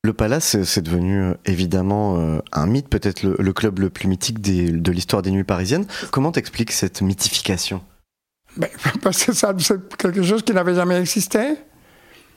[0.03, 4.41] Le Palace, c'est- devenu euh, évidemment euh, un mythe, peut-être le, club le plus mythique
[4.41, 5.85] de l'histoire des nuits parisiennes.
[6.11, 7.81] Comment t'expliques cette mythification?
[8.57, 8.69] Ben,
[9.01, 11.55] parce que c'est quelque chose qui n'avait jamais existé.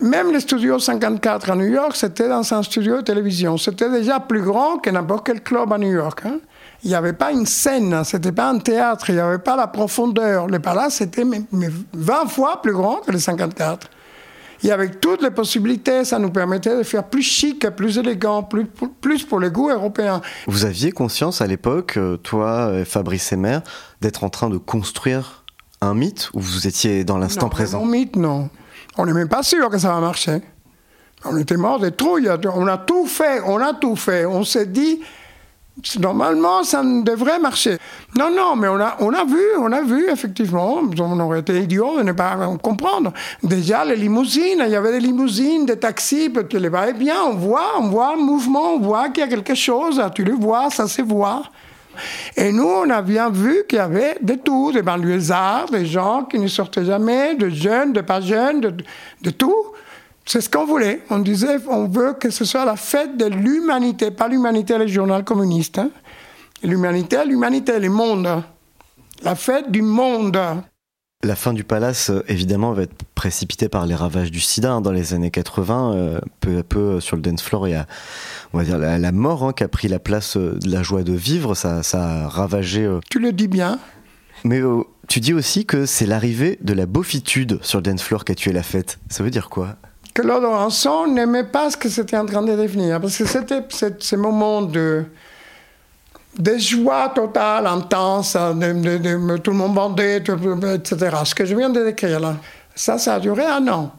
[0.00, 3.56] Même le studio 54 à New York, c'était dans un studio de télévision.
[3.56, 6.22] C'était déjà plus grand que n'importe quel club à New York.
[6.26, 6.38] hein.
[6.82, 9.68] Il n'y avait pas une scène, c'était pas un théâtre, il n'y avait pas la
[9.68, 10.48] profondeur.
[10.48, 13.88] Le palace était mais- mais 20 fois plus grand que le 54.
[14.62, 18.66] Et avec toutes les possibilités, ça nous permettait de faire plus chic, plus élégant, plus,
[18.66, 20.20] plus pour les goûts européens.
[20.46, 23.58] Vous aviez conscience à l'époque, euh, toi, et Fabrice Emer,
[24.00, 25.43] d'être en train de construire
[25.80, 28.48] un mythe ou vous étiez dans l'instant présent Mon mythe, non.
[28.96, 30.40] On n'est même pas sûr que ça va marcher.
[31.24, 32.28] On était mort de trouille.
[32.54, 34.26] On a tout fait, on a tout fait.
[34.26, 35.00] On s'est dit,
[35.98, 37.78] normalement, ça ne devrait marcher.
[38.16, 40.80] Non, non, mais on a, on a vu, on a vu, effectivement.
[40.98, 43.12] On aurait été idiot de ne pas comprendre.
[43.42, 46.92] Déjà, les limousines, il y avait des limousines, des taxis, parce que les va et
[46.92, 50.24] bien, on voit, on voit un mouvement, on voit qu'il y a quelque chose, tu
[50.24, 51.42] le vois, ça se voit.
[52.36, 56.24] Et nous, on a bien vu qu'il y avait de tout, des banlieusards, des gens
[56.24, 59.66] qui ne sortaient jamais, de jeunes, de pas jeunes, de, tout.
[60.26, 61.02] C'est ce qu'on voulait.
[61.10, 65.24] On disait, on veut que ce soit la fête de l'humanité, pas l'humanité, le journal
[65.24, 65.78] communiste.
[65.78, 65.90] hein.
[66.62, 68.42] L'humanité, l'humanité, le monde.
[69.22, 70.38] La fête du monde.
[71.24, 74.80] La fin du Palace, euh, évidemment, va être précipitée par les ravages du sida hein,
[74.82, 75.94] dans les années 80.
[75.94, 77.86] euh, peu à peu, euh, sur le dance floor, il y a,
[78.52, 81.02] on va dire, la, la mort hein, qui a pris la place de la joie
[81.02, 81.54] de vivre.
[81.54, 82.84] Ça, ça a ravagé.
[82.84, 83.00] euh.
[83.10, 83.78] Tu le dis bien.
[84.44, 88.24] Mais euh, tu dis aussi que c'est l'arrivée de la beaufitude sur le dance floor
[88.26, 88.98] qui a tué la fête.
[89.08, 89.76] Ça veut dire quoi?
[90.12, 93.00] Que Claude Ranson n'aimait pas ce que c'était en train de devenir.
[93.00, 95.04] Parce que c'était ce- ces moments de,
[96.38, 101.16] de joie totale, intense, de, de- de- tout le monde bandait, etc.
[101.24, 102.36] Ce que je viens de décrire là.
[102.74, 103.92] Ça, ça a duré un an.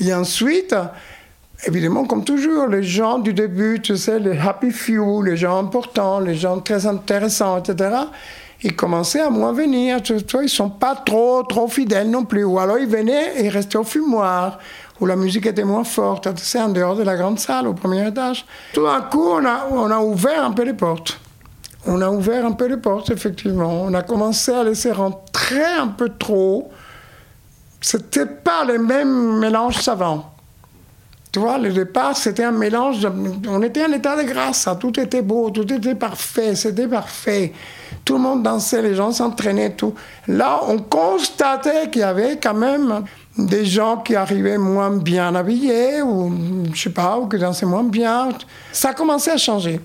[0.00, 0.74] Et ensuite,
[1.66, 6.20] évidemment, comme toujours, les gens du début, tu sais, les happy few, les gens importants,
[6.20, 7.90] les gens très intéressants, etc.,
[8.62, 10.02] ils commençaient à moins venir.
[10.02, 12.42] Tu vois, ils sont pas trop, trop fidèles non plus.
[12.42, 14.58] Ou alors ils venaient et restaient au fumoir,
[15.00, 17.72] où la musique était moins forte, tu sais, en dehors de la grande salle, au
[17.74, 18.44] premier étage.
[18.74, 19.44] Tout d'un coup, on
[19.92, 21.20] a ouvert un peu les portes.
[21.90, 23.82] On a ouvert un peu les portes, effectivement.
[23.84, 26.70] On a commencé à laisser rentrer un peu trop.
[27.80, 30.34] C'était pas les mêmes mélanges savants.
[31.32, 33.06] Tu vois, le départ, c'était un mélange.
[33.48, 34.66] on était en état de grâce.
[34.66, 34.76] hein.
[34.76, 37.54] Tout était beau, tout était parfait, c'était parfait.
[38.04, 39.94] Tout le monde dansait, les gens s'entraînaient, tout.
[40.26, 43.04] Là, on constatait qu'il y avait quand même
[43.36, 46.32] des gens qui arrivaient moins bien habillés, ou
[46.74, 48.30] je sais pas, ou qui dansaient moins bien.
[48.72, 49.80] Ça a commencé à changer.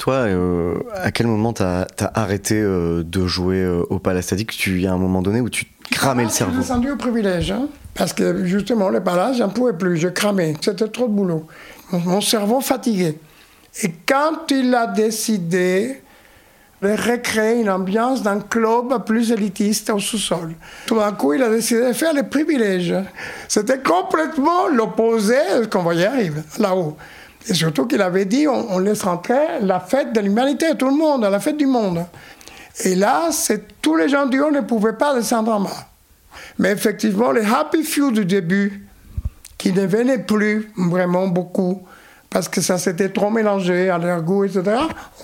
[0.00, 4.28] Toi, euh, à quel moment t'as as arrêté euh, de jouer euh, au Palace?
[4.28, 6.54] T'as dit que tu y a un moment donné où tu cramais le Ah, cerveau.
[6.54, 10.54] J'ai descendu au privilège, hein, parce que justement, le palace, j'en pouvais plus, je cramais,
[10.62, 11.46] c'était trop de boulot.
[11.92, 13.18] Mon, mon cerveau fatigué.
[13.82, 16.00] Et quand il a décidé
[16.80, 20.54] de recréer une ambiance d'un club plus élitiste au sous-sol,
[20.86, 22.94] tout d'un coup, il a décidé de faire les privilèges.
[23.48, 26.96] C'était complètement l'opposé de ce qu'on voyait arriver là-haut.
[27.48, 30.96] Et surtout qu'il avait dit, on, on laisse rentrer la fête de l'humanité, tout le
[30.96, 32.04] monde, la fête du monde.
[32.84, 33.30] Et là,
[33.82, 35.88] tous les gens du haut ne pouvaient pas descendre en bas.
[36.58, 38.86] Mais effectivement, les happy few du début,
[39.58, 41.82] qui ne venaient plus vraiment beaucoup,
[42.30, 44.62] parce que ça s'était trop mélangé à leur goût, etc.,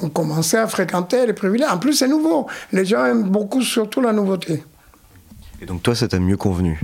[0.02, 1.70] ont commencé à fréquenter les privilèges.
[1.70, 2.46] En plus, c'est nouveau.
[2.72, 4.62] Les gens aiment beaucoup surtout la nouveauté.
[5.62, 6.80] Et donc toi, ça t'a mieux convenu?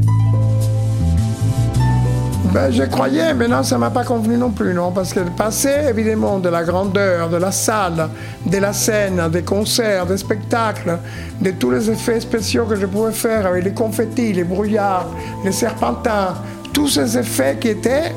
[2.53, 5.74] Ben, je croyais, mais non, ça m'a pas convenu non plus, non, parce que passer
[5.88, 8.11] évidemment de la grandeur, de la salle,
[8.44, 10.98] de la scène, des concerts, des spectacles,
[11.40, 15.09] de tous les effets spéciaux que je pouvais faire avec les confettis, les brouillards,
[15.46, 16.34] les serpentins,
[16.74, 18.12] tous ces effets qui étaient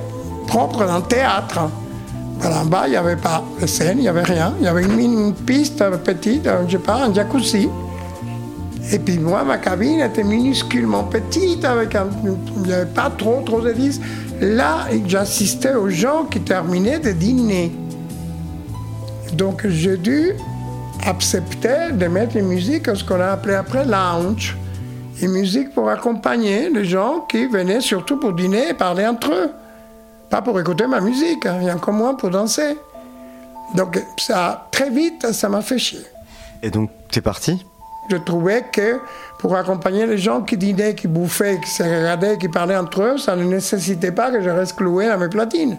[0.47, 1.69] propres d'un théâtre.
[2.39, 4.53] Voilà, en bas, il n'y avait pas de scène, il n'y avait rien.
[4.59, 7.69] Il y avait une, une piste petite, je sais pas, un jacuzzi.
[8.91, 13.41] Et puis moi, ma cabine était minusculement petite, avec un, il n'y avait pas trop,
[13.43, 13.73] trop de.
[14.41, 17.71] Là, j'assistais aux gens qui terminaient de dîner.
[19.33, 20.33] Donc j'ai dû
[21.05, 24.57] accepter de mettre les musiques, ce qu'on a appelé après lounge.
[25.21, 29.51] Et musique pour accompagner les gens qui venaient surtout pour dîner et parler entre eux.
[30.29, 32.77] Pas pour écouter ma musique, hein, rien que moi pour danser.
[33.75, 36.05] Donc ça, très vite, ça m'a fait chier.
[36.61, 37.65] Et donc, t'es parti?
[38.09, 38.99] Je trouvais que
[39.39, 43.17] pour accompagner les gens qui dînaient, qui bouffaient, qui se regardaient, qui parlaient entre eux,
[43.17, 45.77] ça ne nécessitait pas que je reste cloué à mes platines.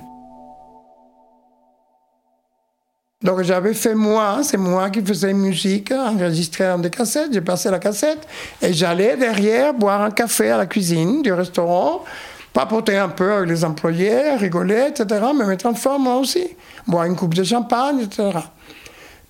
[3.23, 7.71] Donc j'avais fait moi, c'est moi qui faisais musique, enregistrée dans des cassettes, j'ai passé
[7.71, 8.27] la cassette
[8.61, 12.05] et j'allais derrière boire un café à la cuisine du restaurant,
[12.53, 16.47] papoter un peu avec les employés, rigoler, etc., me mettre en forme moi aussi,
[16.87, 18.39] boire une coupe de champagne, etc.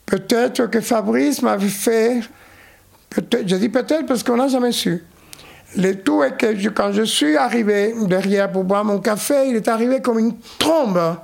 [0.05, 2.21] Peut-être que Fabrice m'avait fait,
[3.17, 5.05] je dis peut-être parce qu'on n'a jamais su.
[5.77, 9.69] Le tout est que quand je suis arrivé derrière pour boire mon café, il est
[9.69, 11.17] arrivé comme une trombe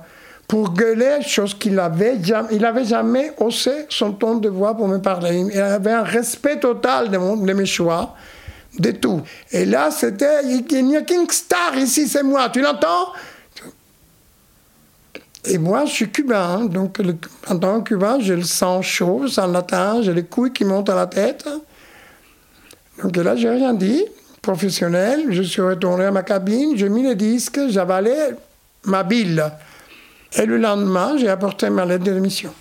[0.47, 4.87] pour gueuler, chose qu'il avait jamais, il avait jamais osé son ton de voix pour
[4.87, 5.45] me parler.
[5.51, 7.17] Il avait un respect total de,
[7.53, 8.13] mes choix,
[8.77, 9.21] de tout.
[9.51, 13.13] Et là, c'était, il n'y a qu'une star ici, c'est moi, tu l'entends?
[15.45, 17.01] Et moi, je suis cubain, hein, donc
[17.49, 20.63] en tant que cubain, j'ai le sang chaud, le sang latin, j'ai les couilles qui
[20.63, 21.47] montent à la tête.
[23.01, 24.03] Donc là, j'ai rien dit,
[24.41, 25.25] professionnel.
[25.29, 28.13] Je suis retourné à ma cabine, j'ai mis les disques, j'avalé
[28.85, 29.43] ma bille.
[30.37, 32.51] Et le lendemain, j'ai apporté ma lettre de démission.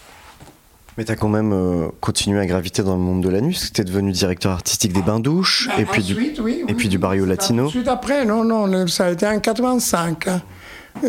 [0.99, 3.71] Mais t'as quand même euh, continué à graviter dans le monde de la nuit, parce
[3.71, 6.89] que t'es devenu directeur artistique des Bains-Douches, et puis du, Ensuite, oui, et oui, puis
[6.89, 6.99] du.
[6.99, 7.67] Barrio Latino.
[7.67, 10.29] Ensuite, après, non, non, ça a été en 85.
[10.29, 10.43] hein.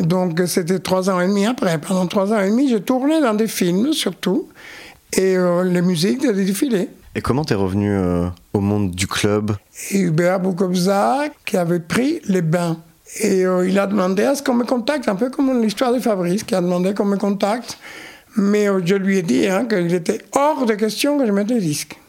[0.02, 1.78] Donc, c'était trois ans et demi après.
[1.80, 4.48] Pendant trois ans et demi, j'ai tourné dans des films, surtout,
[5.12, 6.88] et euh, les musiques des défilés.
[7.16, 9.52] Et comment t'es revenu euh, au monde du club?
[9.92, 12.78] Et Hubert Boukobza qui avait pris les bains.
[13.20, 16.00] Et euh, il a demandé à ce qu'on me contacte, un peu comme l'histoire de
[16.00, 17.78] Fabrice, qui a demandé qu'on me contacte.
[18.36, 21.50] Mais euh, je lui ai dit hein, qu'il était hors de question que je mette
[21.50, 22.00] les disques.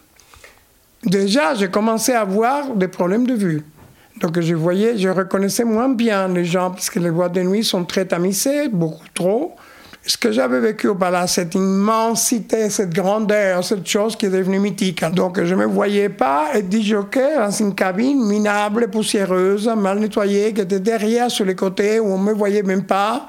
[1.05, 3.63] Déjà, j'ai commencé à avoir des problèmes de vue.
[4.21, 7.65] Donc je voyais, je reconnaissais moins bien les gens, parce que les boîtes de nuit
[7.65, 9.55] sont très tamisées, beaucoup trop.
[10.07, 14.59] Ce que j'avais vécu au palace, cette immensité, cette grandeur, cette chose qui est devenue
[14.59, 15.03] mythique.
[15.15, 20.53] Donc je ne me voyais pas être disjockey dans une cabine minable, poussiéreuse, mal nettoyée,
[20.53, 23.27] qui était derrière sur les côtés, où on ne me voyait même pas,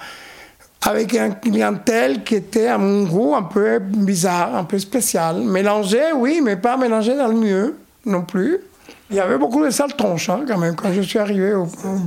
[0.82, 5.38] avec un clientèle qui était à mon goût un peu bizarre, un peu spécial.
[5.38, 8.60] Mélangé, oui, mais pas mélangé dans le mieux non plus.
[9.10, 11.64] Il y avait beaucoup de sales tronches hein, quand même quand je suis arrivé au,
[11.64, 12.02] au.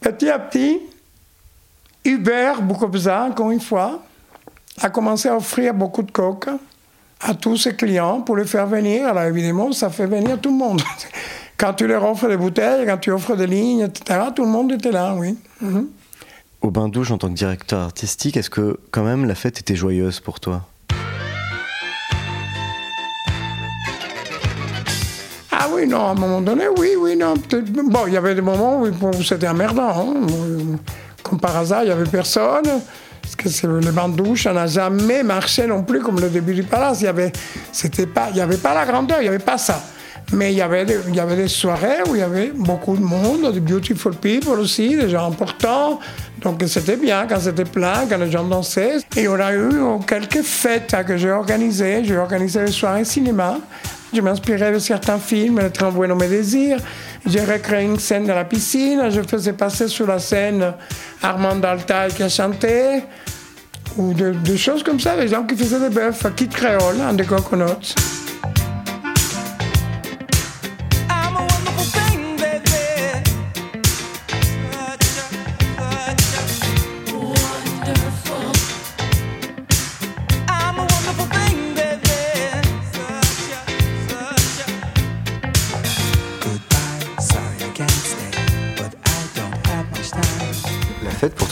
[0.00, 0.80] Petit à petit,
[2.04, 4.02] Hubert Boukobza, encore une fois,
[4.80, 6.48] a commencé à offrir beaucoup de coke
[7.20, 9.06] à tous ses clients pour les faire venir.
[9.08, 10.80] Alors évidemment, ça fait venir tout le monde.
[11.58, 14.72] Quand tu leur offres des bouteilles, quand tu offres des lignes, etc., tout le monde
[14.72, 15.36] était là, oui.
[15.60, 15.88] Mhm.
[16.62, 20.20] Au Bains-Douches, en tant que directeur artistique, est-ce que quand même la fête était joyeuse
[20.20, 20.62] pour toi?
[25.52, 27.34] Ah oui, non, à un moment donné, oui, oui, non.
[27.90, 30.14] Bon, il y avait des moments où, où c'était emmerdant.
[30.14, 30.14] hein.
[31.22, 32.64] Comme par hasard, il n'y avait personne.
[33.22, 36.28] Parce que c'est- le banc de douche, ça n'a jamais marché non plus comme le
[36.28, 37.00] début du palace.
[37.00, 37.32] Il n'y avait,
[38.06, 39.82] pas, la grandeur, il n'y avait pas ça.
[40.32, 42.96] Mais il y, avait des, il y avait des soirées où il y avait beaucoup
[42.96, 45.98] de monde, des beautiful people aussi, des gens importants.
[46.42, 48.98] Donc c'était bien quand c'était plein, quand les gens dansaient.
[49.16, 49.70] Et on a eu
[50.06, 52.02] quelques fêtes que j'ai organisées.
[52.04, 53.58] J'ai organisé des soirées cinéma.
[54.12, 56.78] Je m'inspirais de certains films, Le train Bueno Mes Désirs.
[57.26, 59.02] J'ai recréé une scène dans la piscine.
[59.10, 60.72] Je faisais passer sur la scène
[61.22, 63.02] Armand Altaï qui a chanté.
[63.96, 67.12] Ou de- des choses comme ça, des gens qui faisaient des bœufs, Kit Créole, un
[67.12, 67.24] des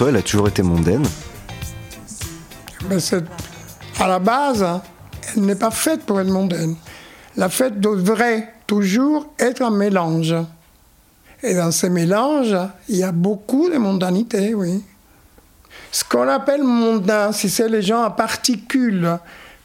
[0.07, 1.05] elle a toujours été mondaine.
[2.99, 3.24] C'est-
[3.99, 4.82] à la base, hein,
[5.34, 6.76] elle n'est pas faite pour être mondaine.
[7.36, 10.34] La fête devrait toujours être un mélange.
[11.42, 12.57] Et dans ces mélanges,
[12.88, 14.82] il y a beaucoup de mondanité, oui.
[15.90, 19.18] Ce qu'on appelle mondain, si c'est les gens à particules,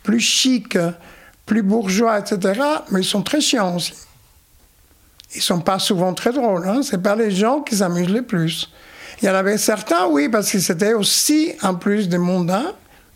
[0.04, 0.78] plus chics,
[1.46, 2.62] plus bourgeois, etc.,
[2.92, 3.94] mais ils sont très chiants aussi.
[5.36, 6.68] Ils sont pas souvent très drôles.
[6.68, 6.82] Hein?
[6.84, 8.70] C'est pas les gens qui s'amusent le plus.
[9.22, 12.74] Il y en avait certains, oui, parce que c'était aussi, en plus des mondains,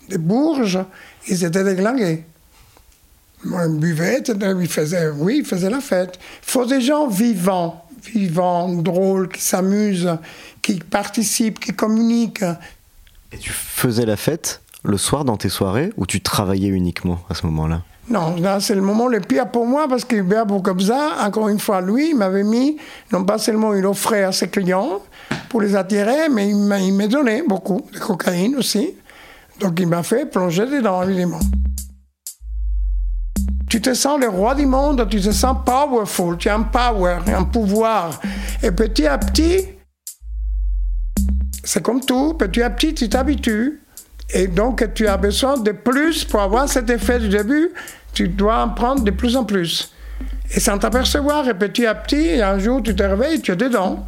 [0.09, 0.79] des bourges,
[1.27, 2.23] ils étaient déglingués.
[3.43, 4.53] Moi, il buvait, etc.
[4.59, 6.19] il faisait, oui, il faisait la fête.
[6.47, 10.17] Il faut des gens vivants, vivants, drôles, qui s'amusent,
[10.61, 12.45] qui participent, qui communiquent.
[13.31, 17.35] Et tu faisais la fête le soir dans tes soirées ou tu travaillais uniquement à
[17.35, 17.83] ce moment-là?
[18.09, 21.59] Non, là, c'est le moment le pire pour moi parce que Hubert Boukobza, encore une
[21.59, 22.77] fois, lui, il m'avait mis,
[23.11, 25.01] non pas seulement il offrait à ses clients
[25.49, 28.95] pour les attirer, mais il m'a il m'a donné beaucoup de cocaïne aussi.
[29.59, 31.39] Donc il m'a fait plonger dedans, évidemment.
[33.69, 37.17] Tu te sens le roi du monde, tu te sens powerful, tu as un power,
[37.27, 38.21] un pouvoir.
[38.63, 39.65] Et petit à petit,
[41.65, 43.81] c'est comme tout, petit à petit, tu t'habitues.
[44.29, 47.71] Et donc, tu as besoin de plus pour avoir cet effet du début.
[48.17, 49.93] Tu dois en prendre de plus en plus.
[50.51, 54.07] Et sans t'apercevoir, et petit à petit, un jour, tu te réveilles, tu es dedans.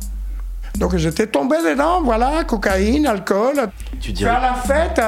[0.80, 3.70] Donc, j'étais tombé dedans, voilà, cocaïne, alcool.
[4.02, 5.00] Tu dirais- Faire la fête,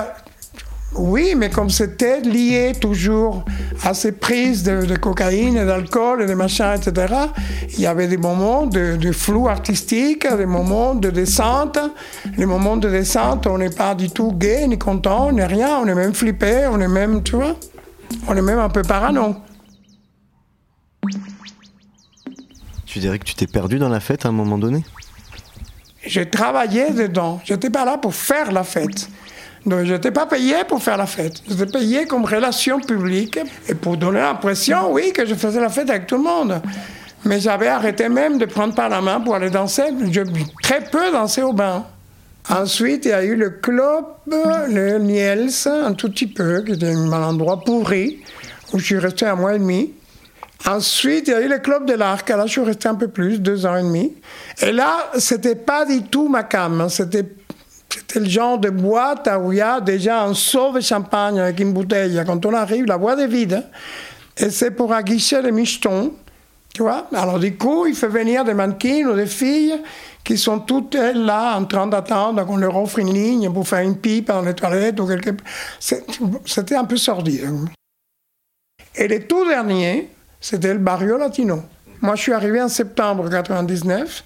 [0.94, 3.44] oui, mais comme c'était lié toujours
[3.84, 7.12] à ces prises de, de cocaïne et d'alcool et de machins, etc.,
[7.74, 11.80] il y avait des moments de, de flou artistique, des moments de descente.
[12.38, 15.78] Les moments de descente, on n'est pas du tout gay, ni content, on n'est rien,
[15.82, 17.56] on est même flippé, on est même, tu vois,
[18.28, 19.36] on est même un peu parano.
[22.86, 24.84] Tu dirais que tu t'es perdu dans la fête à un moment donné?
[26.06, 27.40] J'ai travaillé dedans.
[27.46, 29.08] J'étais pas là pour faire la fête.
[29.66, 31.42] Donc, je n'étais pas payé pour faire la fête.
[31.48, 33.40] J'étais payé comme relation publique
[33.70, 36.62] et pour donner l'impression, oui, que je faisais la fête avec tout le monde.
[37.24, 39.84] Mais j'avais arrêté même de prendre par la main pour aller danser.
[40.12, 40.22] Je
[40.64, 41.86] très peu dansé au bain.
[42.50, 46.92] Ensuite, il y a eu le club, le Niels, un tout petit peu, qui était
[46.92, 48.20] un endroit pourri,
[48.74, 49.94] où je suis resté un mois et demi.
[50.68, 52.28] Ensuite, il y a eu le club de l'Arc.
[52.30, 54.14] Là, je suis resté un peu plus, deux ans et demi.
[54.62, 56.82] Et là, c'était pas du tout ma cam.
[56.82, 56.90] hein.
[56.90, 57.26] C'était,
[57.90, 61.60] c'était le genre de boîte où il y a déjà un seau de champagne avec
[61.60, 62.22] une bouteille.
[62.26, 63.54] Quand on arrive, la boîte est vide.
[63.54, 63.64] hein.
[64.38, 66.14] Et c'est pour aguicher les michetons.
[66.74, 69.82] Tu vois Alors, du coup, il fait venir des mannequins ou des filles
[70.24, 73.80] qui sont toutes elles là en train d'attendre qu'on leur offre une ligne pour faire
[73.80, 75.32] une pipe dans les toilettes ou quelque
[75.80, 77.46] C'était un peu sordide.
[77.46, 77.66] hein.
[78.96, 80.10] Et le tout dernier,
[80.40, 81.62] c'était le Barrio Latino.
[82.02, 84.24] Moi, je suis arrivé en septembre 99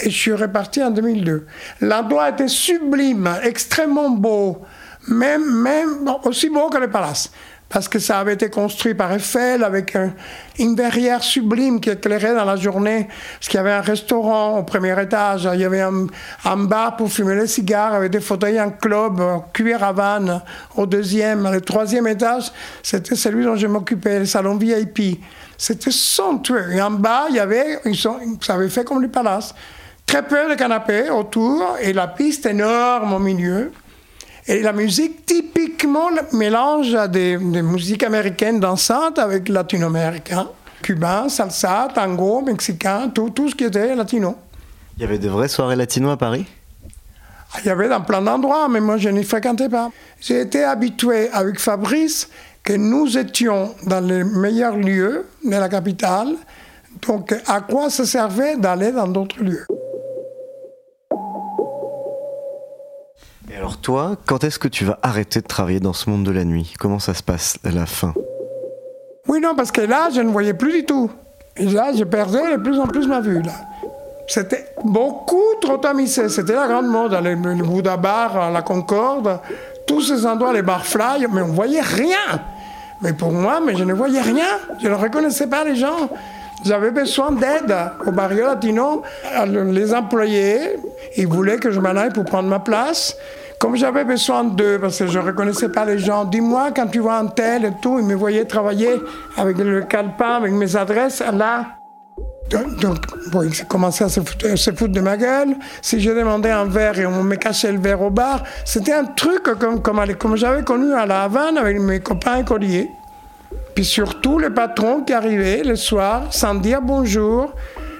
[0.00, 1.46] et je suis reparti en 2002.
[1.80, 4.62] L'endroit était sublime, extrêmement beau,
[5.08, 7.32] même, même aussi beau que le palace.
[7.72, 10.12] Parce que ça avait été construit par Eiffel avec un-
[10.58, 13.08] une verrière sublime qui éclairait dans la journée.
[13.38, 17.10] Parce qu'il y avait un restaurant au premier étage, il y avait un, bar pour
[17.10, 19.22] fumer les cigares, avec des fauteuils en club,
[19.54, 20.42] cuir à vanne
[20.76, 21.50] au deuxième.
[21.50, 22.52] Le troisième étage,
[22.82, 25.18] c'était celui dont je m'occupais, le salon VIP.
[25.56, 26.72] C'était somptueux.
[26.72, 29.54] Et en bas, il y avait, ils sont, ça avait fait comme le palace.
[30.04, 33.72] Très peu de canapés autour et la piste énorme au milieu.
[34.46, 40.48] Et la musique, typiquement, mélange des, des musiques américaines dansantes avec latino-américain,
[40.82, 44.36] cubain, salsa, tango, mexicain, tout, tout ce qui était latino.
[44.96, 46.46] Il y avait de vraies soirées latino à Paris?
[47.54, 49.90] Ah, Il y avait dans plein d'endroits, mais moi je n'y fréquentais pas.
[50.20, 52.28] J'ai été habitué avec Fabrice
[52.64, 56.34] que nous étions dans les meilleurs lieux de la capitale.
[57.06, 59.66] Donc à quoi ça servait d'aller dans d'autres lieux?
[63.52, 66.30] Et alors toi, quand est-ce que tu vas arrêter de travailler dans ce monde de
[66.30, 66.72] la nuit?
[66.78, 68.14] Comment ça se passe à la fin?
[69.28, 71.10] Oui, non, parce que là, je ne voyais plus du tout.
[71.58, 73.42] Et là, je perdais de plus en plus ma vue.
[74.26, 76.30] C'était beaucoup trop tamisé.
[76.30, 77.12] C'était la grande mode.
[77.12, 79.38] Le, le Bouddha Bar, la Concorde,
[79.86, 82.40] tous ces endroits, les bars fly, mais on voyait rien.
[83.02, 84.48] Mais pour moi, mais je ne voyais rien.
[84.82, 86.08] Je ne reconnaissais pas les gens.
[86.64, 87.76] J'avais besoin d'aide
[88.06, 89.02] au Barrio Latino.
[89.46, 90.78] Les employés,
[91.18, 93.14] ils voulaient que je m'en aille pour prendre ma place.
[93.62, 96.98] Comme j'avais besoin d'eux, parce que je ne reconnaissais pas les gens, dis-moi quand tu
[96.98, 99.00] vois un tel et tout, ils me voyaient travailler
[99.36, 101.66] avec le calepin, avec mes adresses, là.
[102.50, 105.54] Donc, bon, ils commençaient à se foutre, se foutre de ma gueule.
[105.80, 109.04] Si je demandais un verre et on me cachait le verre au bar, c'était un
[109.04, 112.90] truc comme, comme, j'avais connu à La Havane avec mes copains écoliers.
[113.76, 117.54] Puis surtout le patron qui arrivait le soir sans dire bonjour,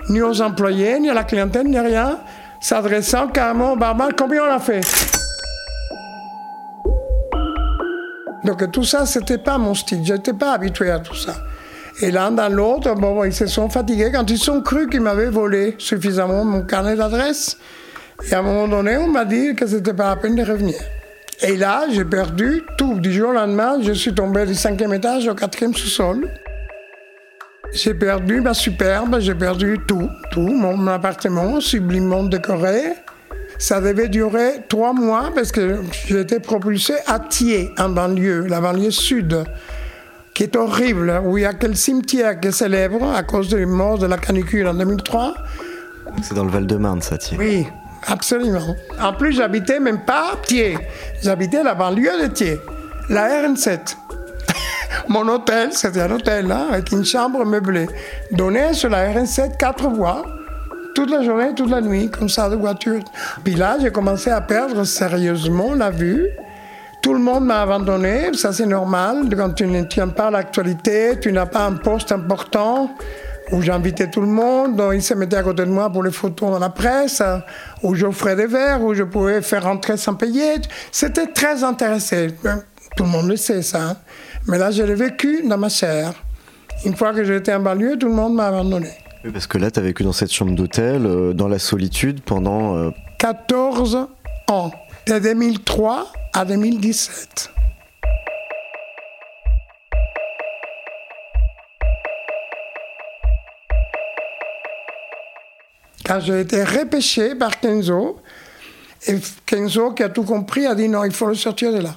[0.08, 2.18] ni aux employés, ni à la clientèle, ni rien,
[2.58, 4.80] s'adressant carrément au barman, combien on a fait?
[8.45, 11.34] Donc tout ça, c'était pas mon style, je n'étais pas habitué à tout ça.
[12.01, 15.30] Et l'un dans l'autre, bon, ils se sont fatigués quand ils ont cru qu'ils m'avaient
[15.30, 17.59] volé suffisamment mon carnet d'adresse.
[18.28, 20.76] Et à un moment donné, on m'a dit que c'était pas la peine de revenir.
[21.43, 22.99] Et là, j'ai perdu tout.
[23.01, 26.28] Du jour au lendemain, je suis tombé du cinquième étage au quatrième sous-sol.
[27.72, 32.95] J'ai perdu ma superbe, j'ai perdu tout, tout, mon appartement sublimement décoré.
[33.62, 38.60] Ça devait durer trois mois parce que j'ai été propulsé à Thiers, en banlieue, la
[38.60, 39.44] banlieue sud,
[40.34, 43.64] qui est horrible, où il y a quel cimetière qui est célèbre à cause des
[43.64, 45.34] morts de la canicule en 2003.
[46.22, 47.38] C'est dans le Val-de-Marne, ça, tiens.
[47.38, 47.68] Oui,
[48.08, 48.74] absolument.
[49.00, 50.76] En plus, j'habitais même pas Thiers.
[51.22, 52.60] J'habitais la banlieue de Thiers,
[53.10, 53.94] la RN7.
[55.08, 57.86] Mon hôtel, c'était un hôtel hein, avec une chambre meublée.
[58.32, 60.24] Donné sur la RN7, quatre voies,
[60.95, 63.01] toute la journée, toute la nuit, comme ça, de voiture.
[63.45, 66.28] Puis là, j'ai commencé à perdre sérieusement la vue.
[67.03, 69.24] Tout le monde m'a abandonné, ça c'est normal.
[69.36, 72.90] Quand tu ne tiens pas l'actualité, tu n'as pas un poste important
[73.51, 76.12] où j'invitais tout le monde, dont ils se mettaient à côté de moi pour les
[76.12, 77.20] photos dans la presse,
[77.82, 80.55] où j'offrais des verres, où je pouvais faire rentrer sans payer.
[80.93, 82.36] C'était très intéressé.
[82.97, 83.80] Tout le monde le sait, ça.
[83.82, 83.97] hein.
[84.47, 86.12] Mais là, je l'ai vécu dans ma chair.
[86.84, 88.90] Une fois que j'étais en banlieue, tout le monde m'a abandonné.
[89.24, 92.22] Oui, Parce que là, tu as vécu dans cette chambre d'hôtel, euh, dans la solitude,
[92.22, 92.76] pendant.
[92.76, 94.70] euh, 14 ans,
[95.06, 97.50] de 2003 à 2017.
[106.04, 108.20] Quand j'ai été repêché par Kenzo,
[109.06, 109.16] et
[109.46, 111.94] Kenzo, qui a tout compris, a dit non, il faut le sortir de là.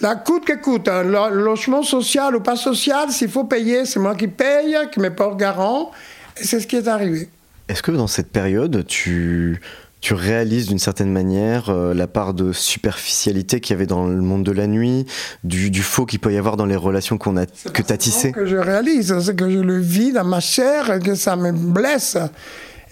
[0.00, 4.14] La coûte que coûte, lo- logement social ou pas social, s'il faut payer, c'est moi
[4.14, 5.90] qui paye, qui me porte garant,
[6.38, 7.28] et c'est ce qui est arrivé.
[7.68, 9.60] Est-ce que dans cette période, tu,
[10.00, 14.20] tu réalises d'une certaine manière euh, la part de superficialité qu'il y avait dans le
[14.20, 15.06] monde de la nuit,
[15.44, 17.96] du, du faux qu'il peut y avoir dans les relations qu'on a, que tu as
[17.96, 21.36] tissées que je réalise, c'est que je le vis dans ma chair et que ça
[21.36, 22.18] me blesse.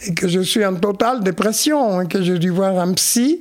[0.06, 3.40] Et que je suis en totale dépression et que j'ai dû voir un psy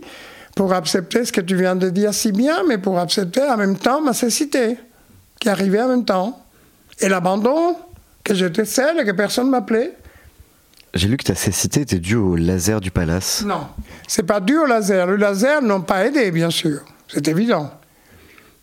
[0.55, 3.77] pour accepter ce que tu viens de dire si bien, mais pour accepter en même
[3.77, 4.77] temps ma cécité
[5.39, 6.45] qui arrivait en même temps
[6.99, 7.75] et l'abandon,
[8.23, 9.93] que j'étais seule et que personne m'appelait.
[10.93, 13.43] J'ai lu que ta cécité était due au laser du palace.
[13.45, 13.67] Non,
[14.07, 15.07] c'est pas dû au laser.
[15.07, 17.71] Le laser n'a pas aidé, bien sûr, c'est évident.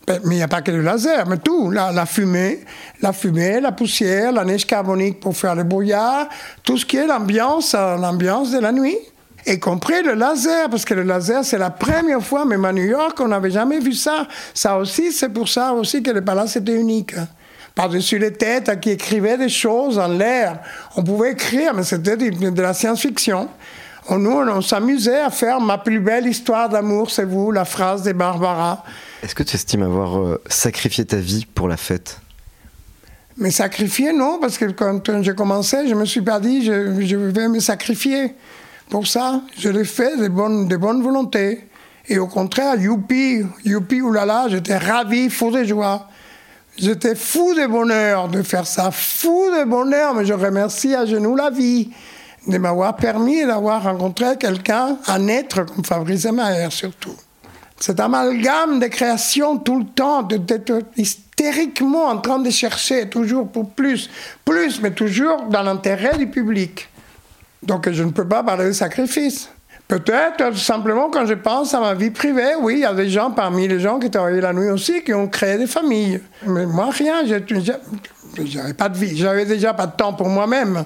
[0.07, 1.69] Mais il n'y a pas que le laser, mais tout.
[1.69, 2.65] La, la fumée,
[3.01, 6.27] la fumée, la poussière, la neige carbonique pour faire le brouillard,
[6.63, 8.97] tout ce qui est l'ambiance, euh, l'ambiance de la nuit.
[9.47, 12.83] Y compris le laser, parce que le laser, c'est la première fois, même à New
[12.85, 14.27] York, on n'avait jamais vu ça.
[14.53, 17.15] Ça aussi, c'est pour ça aussi que le palace était unique.
[17.73, 20.59] Par-dessus les têtes qui écrivaient des choses en l'air.
[20.97, 23.47] On pouvait écrire, mais c'était de, la science-fiction.
[24.09, 28.03] On- Nous, on s'amusait à faire ma plus belle histoire d'amour, c'est vous, la phrase
[28.03, 28.83] de Barbara.
[29.23, 32.17] Est-ce que tu estimes avoir euh, sacrifié ta vie pour la fête?
[33.37, 37.15] Mais sacrifier, non, parce que quand j'ai commencé, je me suis pas dit je, je
[37.15, 38.33] vais me sacrifier.
[38.89, 41.67] Pour ça, je l'ai fait de bonne, volonté.
[42.07, 46.07] Et au contraire, youpi, youpi, oulala, j'étais ravi, fou de joie.
[46.75, 51.35] J'étais fou de bonheur de faire ça, fou de bonheur, mais je remercie à genoux
[51.35, 51.91] la vie
[52.47, 57.15] de m'avoir permis d'avoir rencontré quelqu'un, un être comme Fabrice Maher surtout.
[57.79, 63.69] Cet amalgame de création tout le temps, d'être hystériquement en train de chercher toujours pour
[63.69, 64.09] plus,
[64.43, 66.88] plus, mais toujours dans l'intérêt du public.
[67.63, 69.49] Donc je ne peux pas parler de sacrifice.
[69.87, 73.31] Peut-être simplement quand je pense à ma vie privée, oui, il y a des gens
[73.31, 76.21] parmi les gens qui travaillaient la nuit aussi qui ont créé des familles.
[76.45, 80.83] Mais moi, rien, j'avais pas de vie, j'avais déjà pas de temps pour moi-même.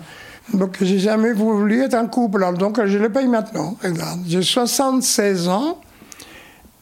[0.54, 3.78] Donc j'ai jamais voulu être en couple, donc je le paye maintenant.
[3.84, 5.80] Regarde, j'ai 76 ans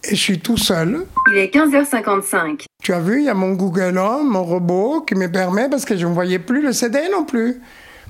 [0.04, 1.06] et je suis tout seul.
[1.32, 2.66] Il est 15h55.
[2.82, 5.86] Tu as vu, il y a mon Google Home, mon robot, qui me permet, parce
[5.86, 7.62] que je ne voyais plus le CD non plus,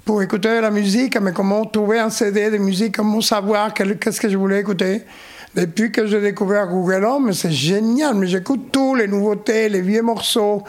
[0.05, 4.29] pour écouter la musique, mais comment trouver un CD de musique, comment savoir qu'est-ce que
[4.29, 5.03] je voulais écouter.
[5.55, 10.01] Depuis que j'ai découvert Google Home, c'est génial, mais j'écoute tous les nouveautés, les vieux
[10.01, 10.63] morceaux.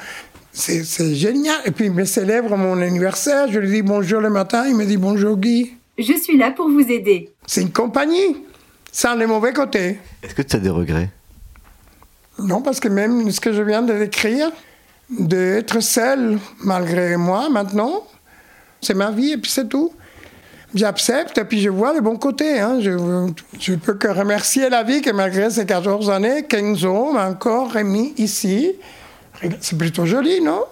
[0.52, 1.56] C'est c'est génial.
[1.64, 4.84] Et puis il me célèbre mon anniversaire, je lui dis bonjour le matin, il me
[4.84, 5.72] dit bonjour Guy.
[5.98, 7.30] Je suis là pour vous aider.
[7.46, 8.44] C'est une compagnie,
[8.90, 9.98] sans les mauvais côtés.
[10.22, 11.10] Est-ce que tu as des regrets?
[12.38, 14.50] Non, parce que même ce que je viens de décrire,
[15.10, 18.04] d'être seul malgré moi maintenant,
[18.82, 19.92] c'est ma vie et puis c'est tout.
[20.74, 22.58] J'accepte et puis je vois les bons côtés.
[22.60, 22.80] hein.
[22.80, 22.90] Je,
[23.60, 28.14] je peux que remercier la vie que malgré ces 14 années, Kenzo m'a encore remis
[28.16, 28.72] ici.
[29.60, 30.64] C'est plutôt joli, non?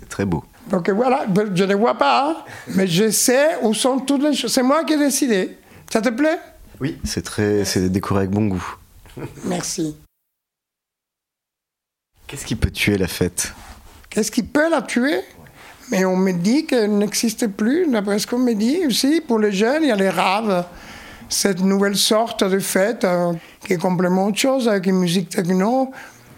[0.00, 0.44] C'est très beau.
[0.68, 2.36] Donc voilà, je ne vois pas, hein.
[2.68, 4.52] mais je sais où sont toutes les choses.
[4.52, 5.56] C'est moi qui ai décidé.
[5.90, 6.38] Ça te plaît?
[6.80, 6.98] Oui.
[7.04, 8.76] C'est très, c'est décoré avec bon goût.
[9.44, 9.96] Merci.
[12.26, 13.52] Qu'est-ce qui peut tuer la fête?
[14.10, 15.20] Qu'est-ce qui peut la tuer?
[15.90, 19.20] Mais on me dit qu'elle n'existe plus, d'après ce qu'on me dit aussi.
[19.20, 20.64] Pour les jeunes, il y a les raves,
[21.28, 23.32] cette nouvelle sorte de fête euh,
[23.66, 25.90] qui est complètement autre chose avec une musique techno.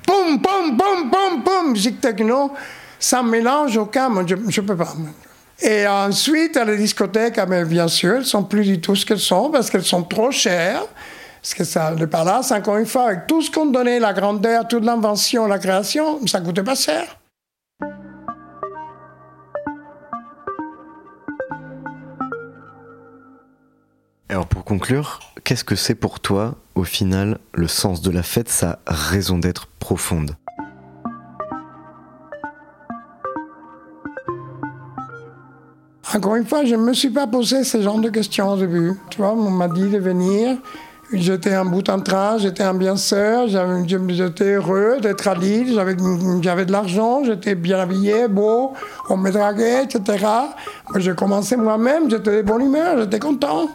[0.07, 2.53] Poum, poum, poum, poum, poum, musique techno.
[2.99, 4.95] Ça mélange aucun, je ne peux pas.
[5.63, 8.95] Et ensuite, à les discothèques, ah, mais bien sûr, elles ne sont plus du tout
[8.95, 10.85] ce qu'elles sont parce qu'elles sont trop chères.
[11.43, 14.69] Parce que ça, le palace, encore une fois, avec tout ce qu'on donnait, la grandeur,
[14.69, 17.20] toute l'invention, la création, ça ne coûtait pas cher.
[24.31, 28.49] Alors pour conclure, qu'est-ce que c'est pour toi, au final, le sens de la fête,
[28.49, 30.37] sa raison d'être profonde?
[36.15, 38.93] Encore une fois, je ne me suis pas posé ce genre de questions au début.
[39.11, 40.59] Tu vois, on m'a dit de venir.
[41.13, 43.83] J'étais en bout en train, j'étais ambianceur, j'avais-
[44.15, 45.75] j'étais heureux d'être à Lille,
[46.41, 48.75] j'avais de l'argent, j'étais bien habillé, beau,
[49.09, 50.25] on me draguait, etc.
[50.99, 53.69] J'ai commencé moi-même, j'étais de bonne humeur, j'étais content.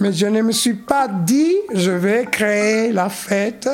[0.00, 3.68] Mais je ne me suis pas dit, je vais créer la fête.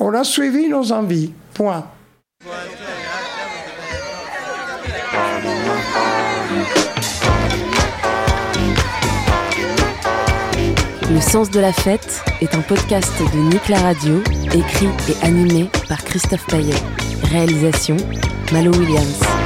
[0.00, 1.86] On a suivi nos envies, point.
[11.10, 14.20] Le sens de la fête est un podcast de Nick Radio,
[14.52, 16.74] écrit et animé par Christophe Paillet.
[17.30, 17.96] Réalisation
[18.52, 19.43] Malo Williams.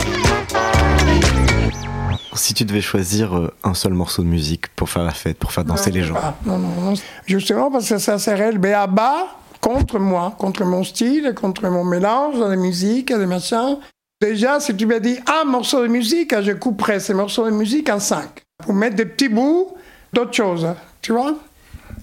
[2.39, 5.53] Si tu devais choisir euh, un seul morceau de musique pour faire la fête, pour
[5.53, 6.95] faire danser les gens, Ah, non, non, non.
[7.27, 9.27] Justement parce que ça serait le béaba
[9.61, 13.79] contre moi, contre mon style, contre mon mélange de musique et de machins.
[14.21, 17.89] Déjà, si tu m'as dit un morceau de musique, je couperais ces morceaux de musique
[17.91, 18.43] en cinq.
[18.65, 19.69] Pour mettre des petits bouts
[20.13, 20.67] d'autres choses,
[21.03, 21.35] tu vois?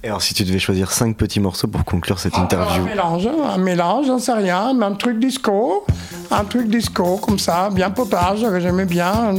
[0.06, 3.28] Et alors si tu devais choisir cinq petits morceaux pour conclure cette interview, Un mélange,
[3.28, 5.84] un mélange, j'en sais rien, mais un truc disco,
[6.30, 9.34] un truc disco comme ça, bien potage, que j'aimais bien,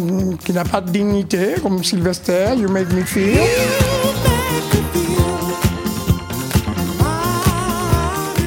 [0.45, 3.39] qui n'a pas de dignité, comme Sylvester, You Make Me Feel.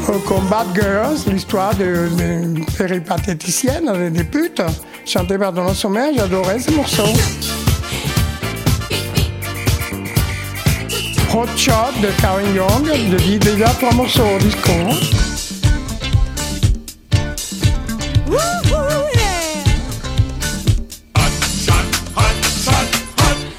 [0.09, 4.61] Euh, Comme Bad Girls, l'histoire de, de péripatéticienne, des putes,
[5.05, 7.05] chantée par Donna Sommer, j'adorais ce morceau.
[11.31, 14.71] Hot Shot de Karen Young, je dis déjà trois morceaux au disco.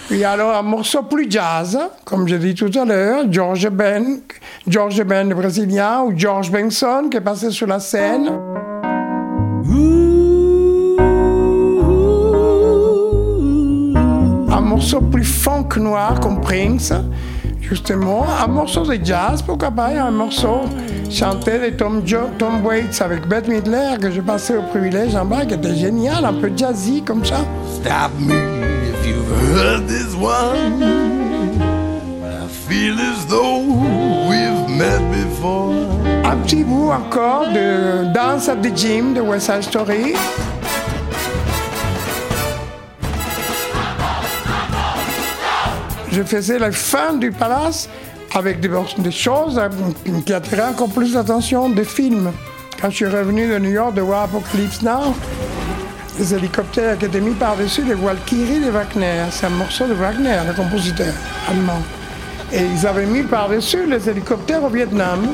[0.08, 4.18] Puis alors un morceau plus jazz, comme je dis tout à l'heure, George Ben,
[4.66, 8.30] George Ben le brésilien, ou George Benson qui est passé sur la scène.
[14.50, 16.92] Un morceau plus funk noir comme Prince,
[17.70, 18.26] justement.
[18.44, 20.62] Un morceau de jazz, pourquoi pas, un morceau
[21.08, 25.24] chanté de Tom, jo Tom Waits avec Bette Midler que j'ai passé au privilège en
[25.24, 27.38] bas, qui était génial, un peu jazzy comme ça.
[27.80, 30.82] Stop me if you've heard this one.
[32.22, 33.60] I feel as though
[34.28, 35.72] we've met before.
[36.24, 40.14] Un petit bout encore de Dance at the Gym de West Side Story.
[46.12, 47.88] Je faisais la fin du palace
[48.34, 49.68] avec des, choses euh,
[50.24, 52.32] qui attiraient encore plus l'attention des films.
[52.80, 55.14] Quand je suis revenu de New York de voir Apocalypse Now,
[56.18, 59.24] les hélicoptères qui étaient mis par-dessus les Valkyries de Wagner.
[59.30, 61.12] C'est un morceau de Wagner, le compositeur
[61.48, 61.82] allemand.
[62.52, 65.28] Et ils avaient mis par-dessus les hélicoptères au Vietnam,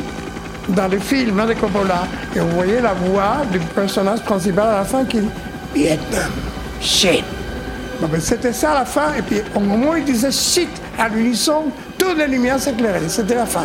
[0.68, 2.06] dans le film hein, de Coppola.
[2.34, 5.30] Et vous voyez la voix du personnage principal à la fin qui dit
[5.74, 6.30] Vietnam,
[6.80, 7.24] shit.
[8.20, 10.68] C'était ça la fin, et puis au moment où il disait shit
[10.98, 11.64] à l'unisson,
[11.98, 13.08] toutes les lumières s'éclairaient.
[13.08, 13.64] C'était la fin.